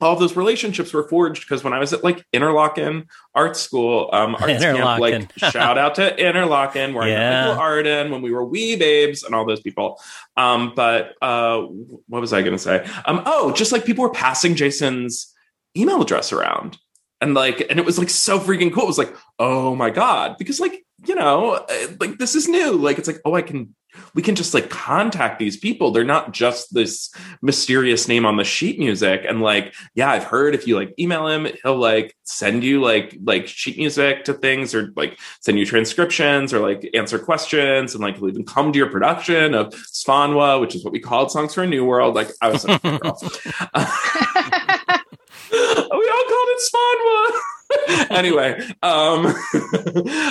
[0.00, 4.10] all of those relationships were forged because when I was at like Interlochen Art School,
[4.12, 7.14] um, arts camp, like shout out to Interlochen, where yeah.
[7.14, 10.00] I met Michael Arden when we were wee babes and all those people.
[10.36, 11.62] Um, but uh,
[12.08, 12.86] what was I going to say?
[13.06, 15.32] Um, oh, just like people were passing Jason's
[15.76, 16.78] email address around,
[17.20, 18.84] and like, and it was like so freaking cool.
[18.84, 22.72] It was like, oh my god, because like you know, uh, like this is new.
[22.72, 23.74] Like it's like, oh, I can
[24.14, 25.90] we can just like contact these people.
[25.90, 29.24] They're not just this mysterious name on the sheet music.
[29.26, 33.16] And like, yeah, I've heard if you like email him, he'll like send you like
[33.22, 38.02] like sheet music to things or like send you transcriptions or like answer questions and
[38.02, 41.54] like he'll even come to your production of Svanwa, which is what we called Songs
[41.54, 42.14] for a New World.
[42.14, 43.12] Like I was like, we all
[46.28, 47.40] called it Svanwa.
[48.10, 49.26] anyway, um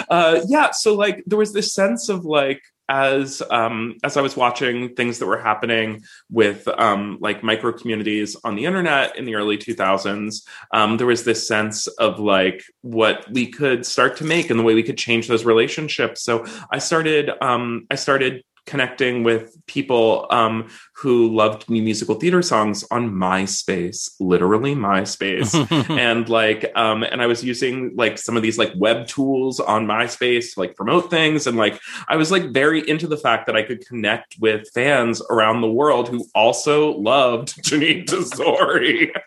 [0.09, 4.37] uh yeah, so like there was this sense of like as um, as I was
[4.37, 9.35] watching things that were happening with um, like micro communities on the internet in the
[9.35, 14.49] early 2000s, um, there was this sense of like what we could start to make
[14.49, 16.21] and the way we could change those relationships.
[16.23, 22.41] So I started um, I started connecting with people um, who loved new musical theater
[22.41, 25.53] songs on MySpace, literally MySpace,
[25.97, 29.85] and like, um, and I was using like some of these like web tools on
[29.85, 33.55] MySpace to like promote things, and like I was like very into the fact that
[33.55, 39.11] I could connect with fans around the world who also loved Jeanine Tesori.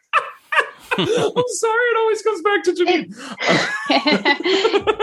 [0.99, 3.13] I'm sorry, it always comes back to Jeanine.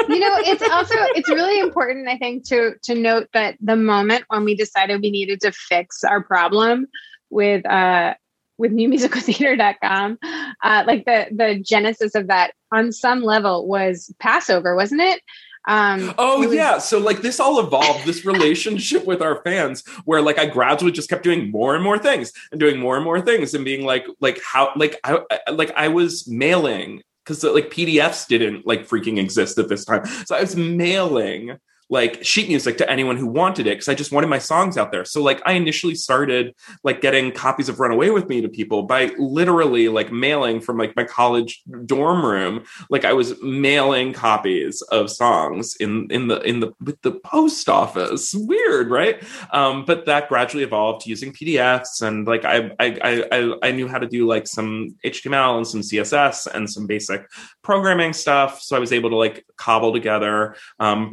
[0.10, 4.26] you know, it's also it's really important, I think, to to note that the moment
[4.28, 6.88] when we decided we needed to fix our problem
[7.30, 8.16] with uh
[8.58, 10.18] with newmusicaltheater.com,
[10.64, 15.22] uh, like the the genesis of that on some level was Passover, wasn't it?
[15.68, 20.22] Um, oh was- yeah, so like this all evolved this relationship with our fans, where
[20.22, 23.22] like I gradually just kept doing more and more things and doing more and more
[23.22, 25.20] things and being like like how like I
[25.52, 30.36] like I was mailing because like PDFs didn't like freaking exist at this time, so
[30.36, 31.58] I was mailing
[31.90, 34.92] like sheet music to anyone who wanted it because I just wanted my songs out
[34.92, 35.06] there.
[35.06, 39.12] So like I initially started like getting copies of Runaway with Me to people by
[39.18, 42.64] literally like mailing from like my college dorm room.
[42.90, 47.70] Like I was mailing copies of songs in in the in the with the post
[47.70, 48.34] office.
[48.34, 49.22] Weird, right?
[49.52, 53.88] Um, but that gradually evolved to using PDFs and like I I I I knew
[53.88, 57.30] how to do like some HTML and some CSS and some basic
[57.62, 58.62] programming stuff.
[58.62, 61.12] So I was able to like cobble together um,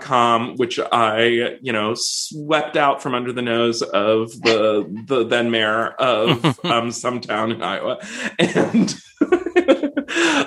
[0.00, 5.50] brianlowdermilk.com, which I, you know, swept out from under the nose of the the then
[5.50, 7.98] mayor of um, some town in Iowa,
[8.38, 8.94] and.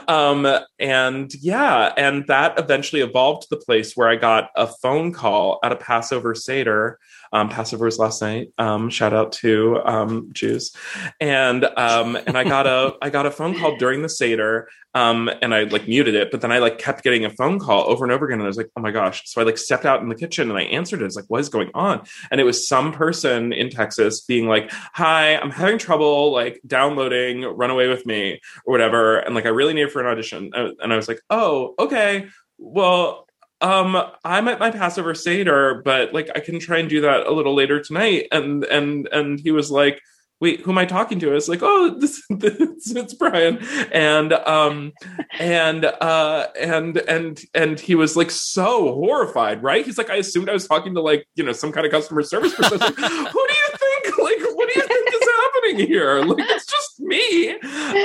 [0.10, 0.46] um
[0.78, 5.60] and yeah and that eventually evolved to the place where i got a phone call
[5.64, 7.00] at a passover seder
[7.34, 8.54] um, Passover's last night.
[8.60, 10.74] Um, shout out to um, Jews,
[11.20, 15.30] and um, and I got a I got a phone call during the seder, um,
[15.42, 18.06] and I like muted it, but then I like kept getting a phone call over
[18.06, 19.24] and over again, and I was like, oh my gosh!
[19.26, 21.06] So I like stepped out in the kitchen and I answered it.
[21.06, 22.06] It's like, what is going on?
[22.30, 27.42] And it was some person in Texas being like, hi, I'm having trouble like downloading
[27.42, 30.94] Runaway with Me or whatever, and like I really need it for an audition, and
[30.94, 32.28] I was like, oh, okay,
[32.60, 33.28] well
[33.64, 33.96] um
[34.26, 37.56] i'm at my passover seder but like i can try and do that a little
[37.56, 38.28] later tonight.
[38.32, 40.02] And and and he was like
[40.42, 41.32] wait who am i talking to?
[41.32, 43.60] I was like oh this, this it's brian.
[43.94, 44.92] And um
[45.40, 49.86] and uh and and and he was like so horrified right?
[49.86, 52.22] He's like i assumed i was talking to like you know some kind of customer
[52.22, 52.80] service person.
[52.80, 56.20] Who do you think like what do you think is happening here?
[56.20, 57.52] Like it's just me.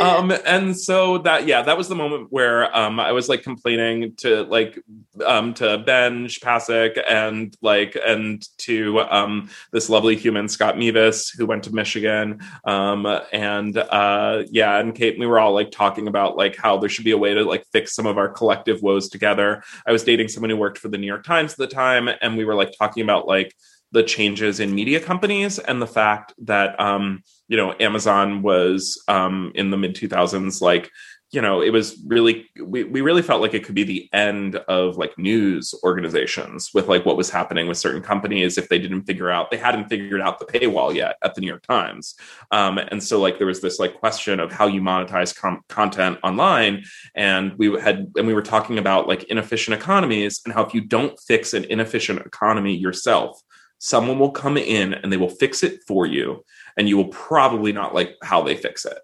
[0.01, 4.14] Um, and so that, yeah, that was the moment where um, I was like complaining
[4.16, 4.80] to like
[5.24, 11.47] um, to Benj Pasek and like and to um, this lovely human Scott Mevis who
[11.47, 12.41] went to Michigan.
[12.64, 16.89] Um, and uh, yeah, and Kait, we were all like talking about like how there
[16.89, 19.62] should be a way to like fix some of our collective woes together.
[19.86, 22.36] I was dating someone who worked for the New York Times at the time, and
[22.36, 23.55] we were like talking about like
[23.93, 29.53] the changes in media companies and the fact that um, you know Amazon was um,
[29.55, 30.91] in the mid 2000s like
[31.30, 34.57] you know it was really we, we really felt like it could be the end
[34.68, 39.03] of like news organizations with like what was happening with certain companies if they didn't
[39.03, 42.14] figure out they hadn't figured out the paywall yet at the new york times.
[42.51, 46.18] Um, and so like there was this like question of how you monetize com- content
[46.22, 46.84] online
[47.14, 50.80] and we had and we were talking about like inefficient economies and how if you
[50.80, 53.43] don't fix an inefficient economy yourself
[53.79, 56.45] someone will come in and they will fix it for you
[56.76, 58.99] and you will probably not like how they fix it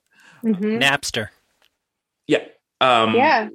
[0.45, 0.79] mm-hmm.
[0.79, 1.29] napster
[2.27, 2.45] yeah
[2.81, 3.49] um yeah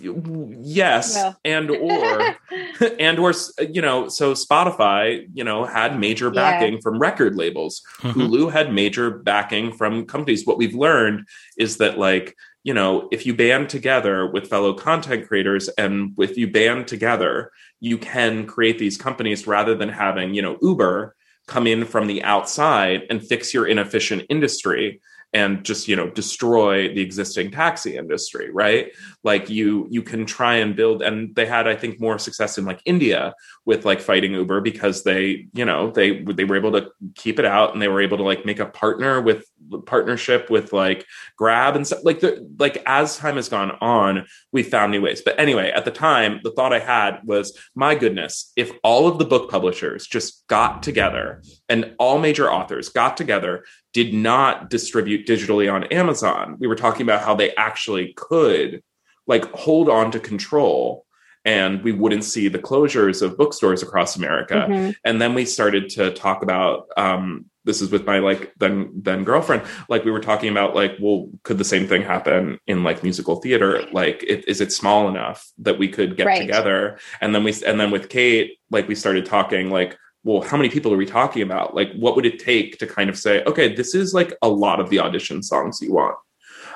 [0.00, 1.36] yes well.
[1.44, 2.36] and or
[2.98, 3.34] and or
[3.70, 6.80] you know so spotify you know had major backing yeah.
[6.82, 8.20] from record labels mm-hmm.
[8.20, 11.26] hulu had major backing from companies what we've learned
[11.58, 12.34] is that like
[12.64, 17.50] you know, if you band together with fellow content creators and if you band together,
[17.82, 21.16] you can create these companies rather than having, you know, Uber
[21.48, 25.00] come in from the outside and fix your inefficient industry
[25.32, 28.92] and just you know destroy the existing taxi industry right?
[29.24, 32.64] Like you you can try and build and they had i think more success in
[32.64, 36.90] like india with like fighting uber because they you know they they were able to
[37.14, 39.44] keep it out and they were able to like make a partner with
[39.86, 41.06] partnership with like
[41.36, 45.22] grab and stuff like the like as time has gone on we found new ways
[45.22, 49.18] but anyway at the time the thought i had was my goodness if all of
[49.18, 55.26] the book publishers just got together and all major authors got together did not distribute
[55.26, 56.56] digitally on Amazon.
[56.58, 58.82] We were talking about how they actually could
[59.26, 61.06] like hold on to control
[61.44, 64.66] and we wouldn't see the closures of bookstores across America.
[64.68, 64.90] Mm-hmm.
[65.04, 69.24] And then we started to talk about um, this is with my like then then
[69.24, 73.02] girlfriend like we were talking about like well could the same thing happen in like
[73.02, 76.40] musical theater like it, is it small enough that we could get right.
[76.40, 80.56] together and then we and then with Kait like we started talking like well, how
[80.56, 81.74] many people are we talking about?
[81.74, 84.78] Like, what would it take to kind of say, okay, this is like a lot
[84.78, 86.16] of the audition songs you want?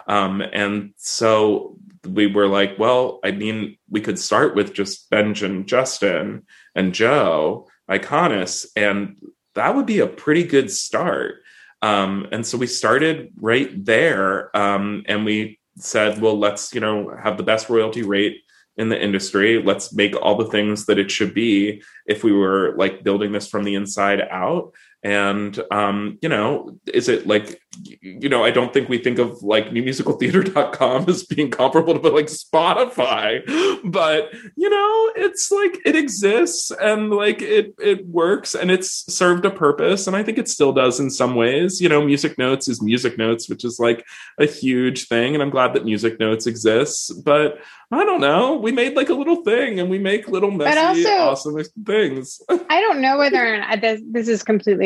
[0.09, 5.43] Um, and so we were like, well, I mean, we could start with just Benj
[5.43, 9.17] and Justin and Joe, Iconis, and
[9.57, 11.43] that would be a pretty good start.
[11.83, 17.15] Um, and so we started right there, um, and we said, well, let's you know
[17.23, 18.43] have the best royalty rate
[18.77, 19.63] in the industry.
[19.63, 23.49] Let's make all the things that it should be if we were like building this
[23.49, 24.73] from the inside out.
[25.03, 27.61] And um, you know, is it like
[28.01, 32.27] you know, I don't think we think of like newmusicaltheater.com as being comparable to like
[32.27, 33.43] Spotify,
[33.85, 39.45] but you know, it's like it exists and like it it works and it's served
[39.45, 41.81] a purpose and I think it still does in some ways.
[41.81, 44.05] You know, Musicnotes is Musicnotes, which is like
[44.39, 47.59] a huge thing and I'm glad that Musicnotes exists, but
[47.93, 48.57] I don't know.
[48.57, 52.41] We made like a little thing and we make little messy, also, awesome things.
[52.49, 54.86] I don't know whether or not this, this is completely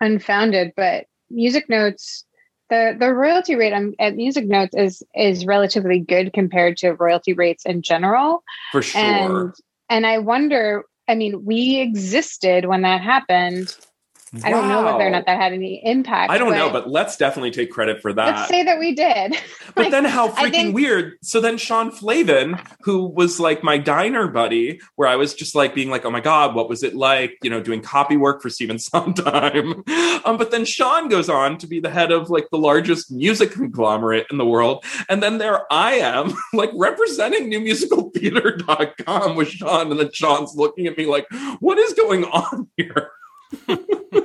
[0.00, 2.24] unfounded, but Musicnotes
[2.70, 7.64] the the royalty rate on, at Musicnotes is is relatively good compared to royalty rates
[7.66, 8.42] in general.
[8.72, 9.00] For sure.
[9.00, 9.54] And
[9.88, 13.74] and i wonder i mean we existed when that happened
[14.34, 14.40] Wow.
[14.44, 16.32] I don't know whether or not that had any impact.
[16.32, 18.36] I don't but know, but let's definitely take credit for that.
[18.36, 19.36] Let's say that we did.
[19.74, 20.74] But like, then how freaking think...
[20.74, 21.18] weird.
[21.22, 25.74] So then Sean Flahaven, who was like my diner buddy, where I was just like
[25.74, 28.50] being like, oh my God, what was it like, you know, doing copy work for
[28.50, 29.84] Stephen Sondheim.
[30.24, 33.52] um, but then Sean goes on to be the head of like the largest music
[33.52, 34.84] conglomerate in the world.
[35.08, 39.92] And then there I am, like representing newmusicaltheater.com with Sean.
[39.92, 41.26] And then Sean's looking at me like,
[41.60, 43.10] what is going on here?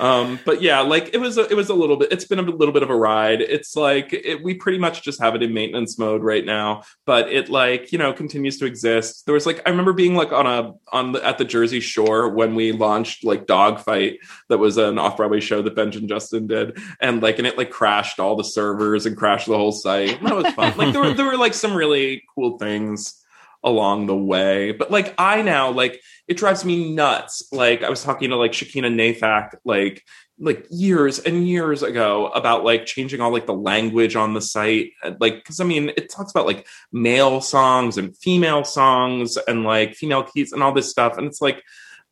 [0.00, 2.42] um but yeah like it was a, it was a little bit it's been a
[2.42, 3.40] little bit of a ride.
[3.40, 7.30] It's like it, we pretty much just have it in maintenance mode right now but
[7.30, 9.26] it like you know continues to exist.
[9.26, 12.28] There was like i remember being like on a on the at the jersey shore
[12.28, 14.18] when we launched like dogfight
[14.48, 17.70] that was an off-broadway show that benj and justin did and like and it like
[17.70, 20.22] crashed all the servers and crashed the whole site.
[20.22, 20.76] That was fun.
[20.76, 23.24] Like there were there were like some really cool things
[23.64, 24.72] along the way.
[24.72, 27.48] But like I now like it drives me nuts.
[27.50, 30.04] Like I was talking to like Shakina Nayfack like
[30.40, 34.92] like years and years ago about like changing all like the language on the site
[35.18, 39.94] like because i mean it talks about like male songs and female songs and like
[39.94, 41.60] female keys and all this stuff and it's like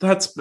[0.00, 0.36] that's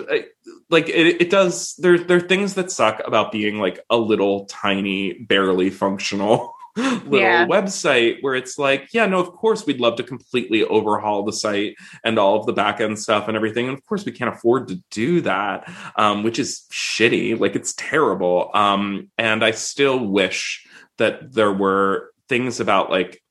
[0.69, 4.45] like it, it does there there are things that suck about being like a little
[4.45, 6.54] tiny barely functional
[7.05, 7.47] little yeah.
[7.47, 11.75] website where it's like, yeah, no, of course we'd love to completely overhaul the site
[12.03, 13.69] and all of the back end stuff and everything.
[13.69, 17.39] And of course we can't afford to do that, um, which is shitty.
[17.39, 18.51] Like it's terrible.
[18.53, 23.21] Um, and I still wish that there were things about like,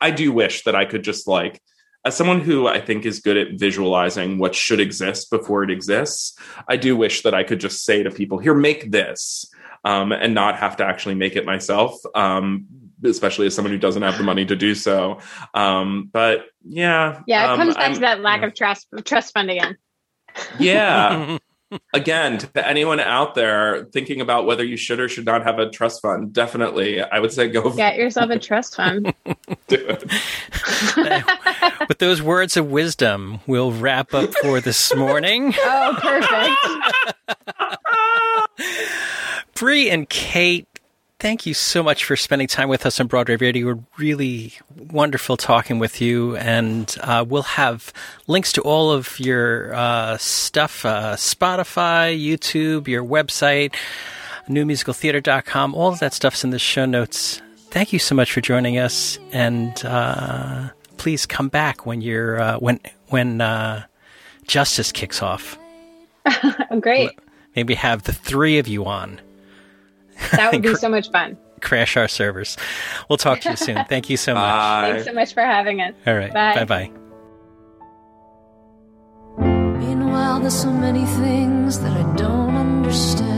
[0.00, 1.60] I do wish that I could just like,
[2.04, 6.38] as someone who I think is good at visualizing what should exist before it exists,
[6.68, 9.50] I do wish that I could just say to people, here, make this
[9.84, 11.98] um, and not have to actually make it myself.
[12.14, 12.66] Um,
[13.04, 15.18] especially as someone who doesn't have the money to do so.
[15.52, 18.46] Um, but yeah, yeah, it um, comes back I'm, to that lack yeah.
[18.46, 19.76] of trust trust fund again.
[20.58, 21.38] Yeah.
[21.92, 25.68] Again, to anyone out there thinking about whether you should or should not have a
[25.70, 29.12] trust fund, definitely, I would say go get yourself a trust fund.
[31.88, 35.52] With those words of wisdom, we'll wrap up for this morning.
[35.58, 36.54] Oh, perfect.
[39.54, 40.66] Bree and Kait,
[41.20, 43.66] thank you so much for spending time with us on Broadway Radio.
[43.66, 47.92] We're really wonderful talking with you, and uh, we'll have
[48.26, 53.76] links to all of your uh, stuff uh, Spotify, YouTube, your website,
[54.48, 55.74] newmusicaltheater.com.
[55.74, 57.40] All of that stuff's in the show notes.
[57.70, 62.58] Thank you so much for joining us, and uh, please come back when you're uh,
[62.58, 63.84] when when uh,
[64.48, 65.56] justice kicks off.
[66.80, 67.12] Great.
[67.54, 69.20] Maybe have the three of you on.
[70.32, 71.36] That would be so much fun.
[71.60, 72.56] Crash our servers.
[73.08, 73.84] We'll talk to you soon.
[73.88, 74.84] Thank you so much.
[74.90, 75.94] Thanks so much for having us.
[76.06, 76.32] All right.
[76.32, 76.90] Bye bye.
[79.38, 83.32] Meanwhile, there's so many things that I don't understand.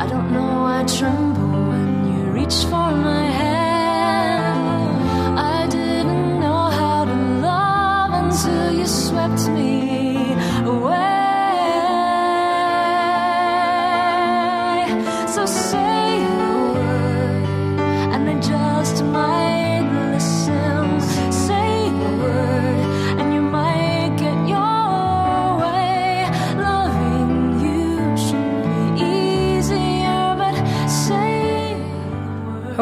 [0.00, 4.58] I don't know why I tremble when you reach for my hand.
[5.38, 9.91] I didn't know how to love until you swept me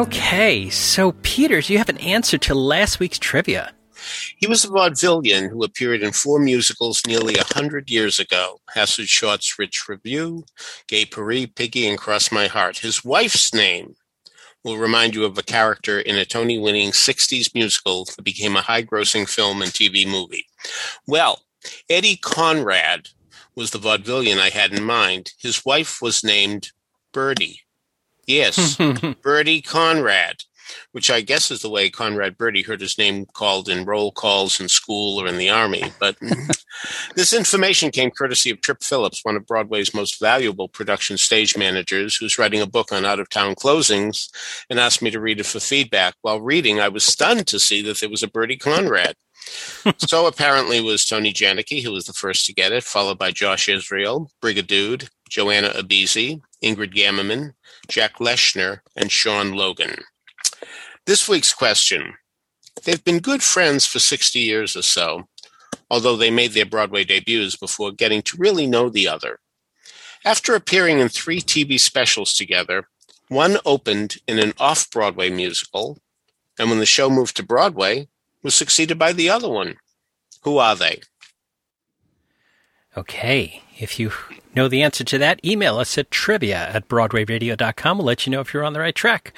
[0.01, 3.71] Okay, so Peters, you have an answer to last week's trivia.
[4.35, 9.07] He was a vaudevillian who appeared in four musicals nearly a hundred years ago Hassard
[9.07, 10.41] Short's Ritz Revue,
[10.87, 12.79] Gay Paree, Piggy, and Cross My Heart.
[12.79, 13.93] His wife's name
[14.63, 18.61] will remind you of a character in a Tony winning 60s musical that became a
[18.61, 20.47] high grossing film and TV movie.
[21.05, 21.43] Well,
[21.91, 23.09] Eddie Conrad
[23.55, 25.33] was the vaudevillian I had in mind.
[25.37, 26.71] His wife was named
[27.13, 27.60] Birdie.
[28.35, 28.77] Yes,
[29.21, 30.43] Bertie Conrad.
[30.93, 34.59] which I guess is the way Conrad Birdie heard his name called in roll calls
[34.59, 35.83] in school or in the army.
[35.99, 36.15] But
[37.15, 42.15] this information came courtesy of Tripp Phillips, one of Broadway's most valuable production stage managers,
[42.15, 44.29] who's writing a book on out of town closings
[44.69, 46.15] and asked me to read it for feedback.
[46.21, 49.15] While reading, I was stunned to see that there was a Birdie Conrad.
[49.97, 53.67] so apparently was Tony Janicki who was the first to get it, followed by Josh
[53.67, 57.53] Israel, Brigadude, Joanna Abizi, Ingrid Gammerman,
[57.91, 59.97] Jack Leshner, and Sean Logan.
[61.05, 62.13] This week's question.
[62.85, 65.27] They've been good friends for 60 years or so,
[65.89, 69.39] although they made their Broadway debuts before getting to really know the other.
[70.23, 72.87] After appearing in three TV specials together,
[73.27, 75.99] one opened in an off Broadway musical,
[76.57, 78.07] and when the show moved to Broadway,
[78.41, 79.75] was succeeded by the other one.
[80.43, 81.01] Who are they?
[82.97, 83.63] Okay.
[83.79, 84.11] If you
[84.55, 87.97] know the answer to that, email us at trivia at broadwayradio.com.
[87.97, 89.33] We'll let you know if you're on the right track.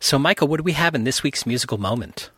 [0.00, 2.30] So, Michael, what do we have in this week's musical moment?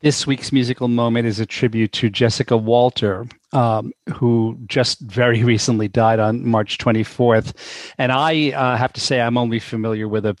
[0.00, 5.88] This week's musical moment is a tribute to Jessica Walter, um, who just very recently
[5.88, 7.52] died on March 24th.
[7.96, 10.36] And I uh, have to say, I'm only familiar with a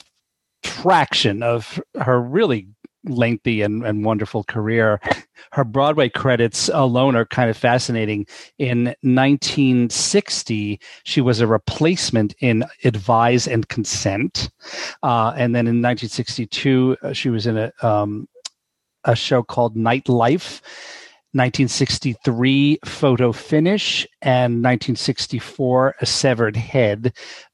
[0.64, 2.68] fraction of her really
[3.04, 5.00] lengthy and, and wonderful career.
[5.52, 8.26] Her Broadway credits alone are kind of fascinating.
[8.58, 14.50] In 1960, she was a replacement in Advise and Consent.
[15.02, 18.28] Uh, and then in 1962, uh, she was in a, um,
[19.04, 20.60] a show called Nightlife.
[21.32, 27.12] 1963 photo finish and 1964 a severed head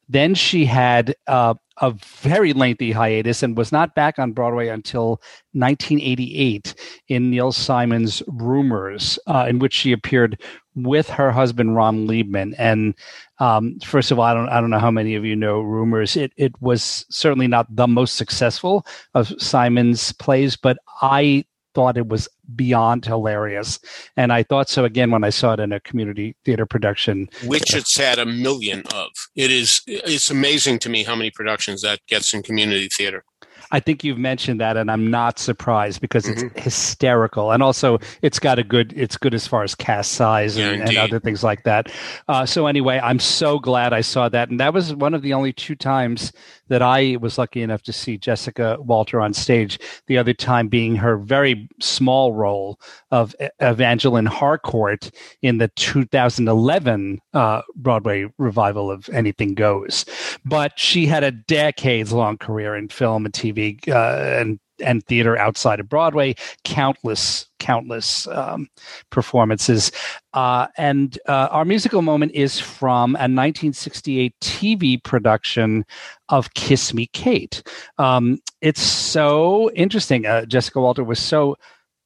[0.08, 5.20] then she had uh, a very lengthy hiatus and was not back on Broadway until
[5.52, 6.74] 1988
[7.08, 10.40] in Neil Simon's Rumors, uh, in which she appeared
[10.74, 12.54] with her husband Ron Leibman.
[12.58, 12.94] And
[13.38, 16.16] um, first of all, I don't I don't know how many of you know Rumors.
[16.16, 21.44] It it was certainly not the most successful of Simon's plays, but I
[21.76, 23.78] thought it was beyond hilarious.
[24.16, 27.28] And I thought so again when I saw it in a community theater production.
[27.44, 29.10] Which it's had a million of.
[29.34, 33.24] It is it's amazing to me how many productions that gets in community theater.
[33.72, 36.58] I think you've mentioned that, and I'm not surprised because it's mm-hmm.
[36.58, 38.94] hysterical, and also it's got a good.
[38.96, 41.92] It's good as far as cast size and, yeah, and other things like that.
[42.28, 45.34] Uh, so anyway, I'm so glad I saw that, and that was one of the
[45.34, 46.32] only two times
[46.68, 49.78] that I was lucky enough to see Jessica Walter on stage.
[50.06, 52.80] The other time being her very small role
[53.10, 55.10] of Evangeline Harcourt
[55.42, 60.04] in the 2011 uh, Broadway revival of Anything Goes.
[60.44, 65.36] But she had a decades long career in film and TV uh, and and theater
[65.36, 66.34] outside of Broadway,
[66.64, 68.68] countless, countless um,
[69.10, 69.90] performances.
[70.34, 75.84] Uh, and uh, our musical moment is from a 1968 TV production
[76.28, 77.62] of Kiss Me Kate.
[77.98, 80.26] Um, it's so interesting.
[80.26, 81.56] Uh, Jessica Walter was so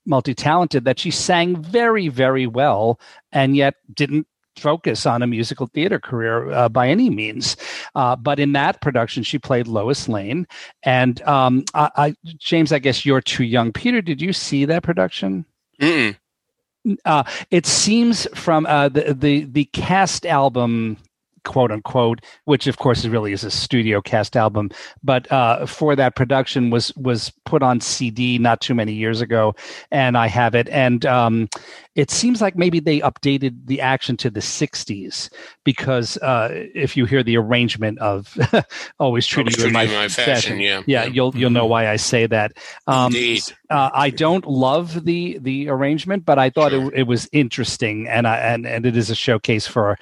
[0.07, 2.99] multi talented that she sang very, very well
[3.33, 4.27] and yet didn't
[4.61, 7.57] focus on a musical theater career uh, by any means.
[7.95, 10.47] Uh, but in that production, she played Lois Lane.
[10.83, 13.73] And um, I, I, James, I guess you're too young.
[13.73, 15.45] Peter, did you see that production?
[15.81, 16.17] Mm-mm.
[17.05, 20.97] Uh, it seems from uh, the, the the cast album
[21.45, 24.71] quote unquote, which of course really is a studio cast album,
[25.03, 29.55] but uh, for that production was was put on CD not too many years ago,
[29.91, 30.69] and I have it.
[30.69, 31.49] And um,
[32.01, 35.29] it seems like maybe they updated the action to the 60s
[35.65, 38.35] because uh, if you hear the arrangement of
[38.99, 41.97] always treating you in my, my fashion, fashion, yeah, yeah, you'll you'll know why I
[41.97, 42.53] say that.
[42.87, 43.43] Um, Indeed.
[43.69, 46.93] Uh, I don't love the the arrangement, but I thought sure.
[46.93, 49.97] it, it was interesting, and I and and it is a showcase for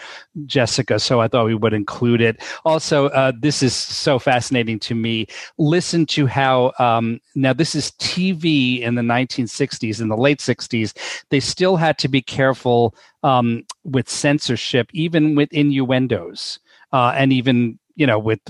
[0.46, 2.40] Jessica, so I thought we would include it.
[2.64, 5.26] Also, uh, this is so fascinating to me.
[5.58, 10.94] Listen to how um, now this is TV in the 1960s, in the late 60s.
[11.28, 16.60] They still had to be careful um, with censorship, even with innuendos,
[16.92, 18.40] uh, and even you know with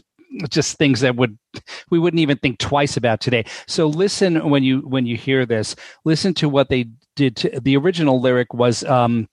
[0.51, 1.39] just things that would
[1.91, 3.45] we wouldn't even think twice about today.
[3.67, 7.37] So listen when you when you hear this, listen to what they did.
[7.37, 8.85] To, the original lyric was.
[8.85, 9.29] Um,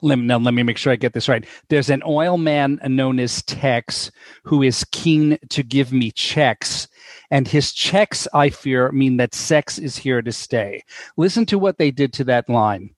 [0.00, 1.44] let, now let me make sure I get this right.
[1.68, 4.10] There's an oil man known as Tex
[4.44, 6.88] who is keen to give me checks
[7.30, 10.82] and his checks, I fear, mean that sex is here to stay.
[11.16, 12.90] Listen to what they did to that line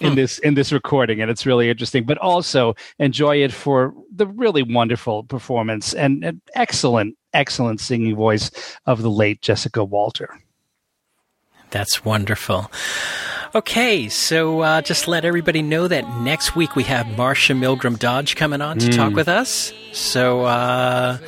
[0.00, 2.04] in this in this recording, and it's really interesting.
[2.04, 8.50] But also enjoy it for the really wonderful performance and, and excellent, excellent singing voice
[8.86, 10.38] of the late Jessica Walter.
[11.70, 12.70] That's wonderful.
[13.54, 18.34] Okay, so uh, just let everybody know that next week we have Marsha Milgrom Dodge
[18.34, 18.96] coming on to mm.
[18.96, 19.72] talk with us.
[19.92, 21.18] So uh,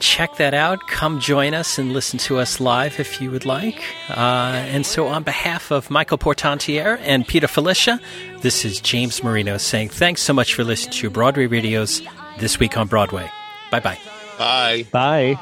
[0.00, 0.80] check that out.
[0.88, 3.82] Come join us and listen to us live if you would like.
[4.08, 8.00] Uh, and so, on behalf of Michael Portantiere and Peter Filichia,
[8.40, 12.02] this is James Marino saying thanks so much for listening to Broadway Radio's
[12.38, 13.30] This Week on Broadway.
[13.70, 13.98] Bye-bye.
[14.38, 14.86] Bye.
[14.92, 15.38] Bye.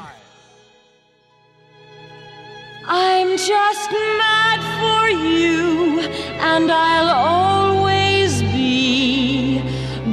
[2.87, 6.01] I'm just mad for you,
[6.39, 9.59] and I'll always be.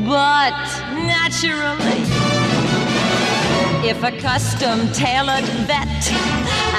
[0.07, 0.57] But
[1.07, 2.22] naturally,
[3.85, 5.89] if a custom tailored vet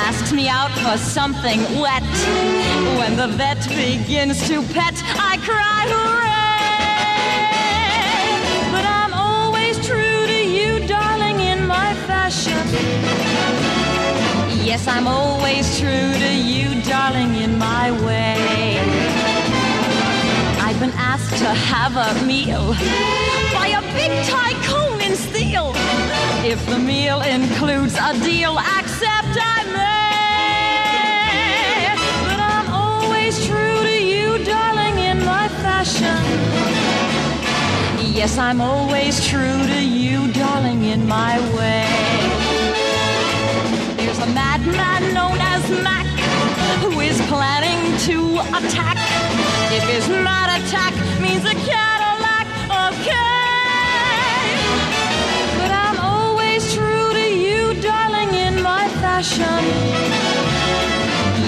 [0.07, 2.01] asks me out for something wet,
[2.97, 6.23] when the vet begins to pet, I cry hooray!
[8.71, 12.57] But I'm always true to you, darling, in my fashion.
[14.65, 18.79] Yes, I'm always true to you, darling, in my way.
[20.61, 22.73] I've been asked to have a meal
[23.53, 25.72] by a big tycoon in steel.
[26.45, 30.03] If the meal includes a deal, accept I may.
[32.27, 36.19] But I'm always true to you, darling, in my fashion.
[38.13, 41.87] Yes, I'm always true to you, darling, in my way.
[43.95, 46.05] There's a madman known as Mac
[46.83, 48.97] who is planning to attack.
[49.71, 52.47] If his mad attack means a Cadillac,
[52.91, 53.42] okay.
[59.23, 59.63] My fashion.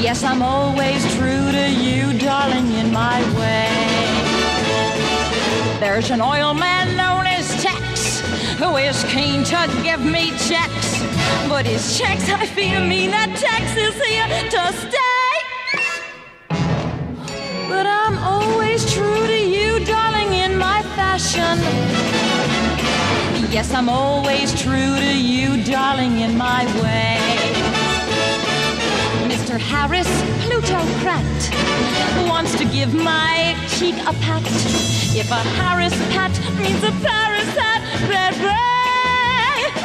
[0.01, 3.69] Yes, I'm always true to you, darling, in my way.
[5.79, 8.21] There's an oil man known as Tex
[8.57, 11.03] who is keen to give me checks.
[11.49, 15.33] But his checks, I fear, mean that Tex is here to stay.
[17.67, 21.59] But I'm always true to you, darling, in my fashion.
[23.51, 27.34] Yes, I'm always true to you, darling, in my way.
[29.45, 29.59] Mr.
[29.59, 30.07] Harris
[30.43, 31.23] Plutocrat
[32.27, 34.41] wants to give my cheek a pat.
[35.13, 38.33] If a Harris pat means a Paris hat, red.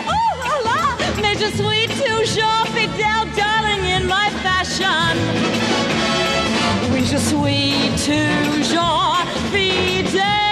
[0.09, 0.81] Oh, la la,
[1.21, 5.15] mais je suis toujours fidèle, darling, in my fashion.
[6.91, 9.19] Oui, je suis toujours
[9.53, 10.50] fidèle.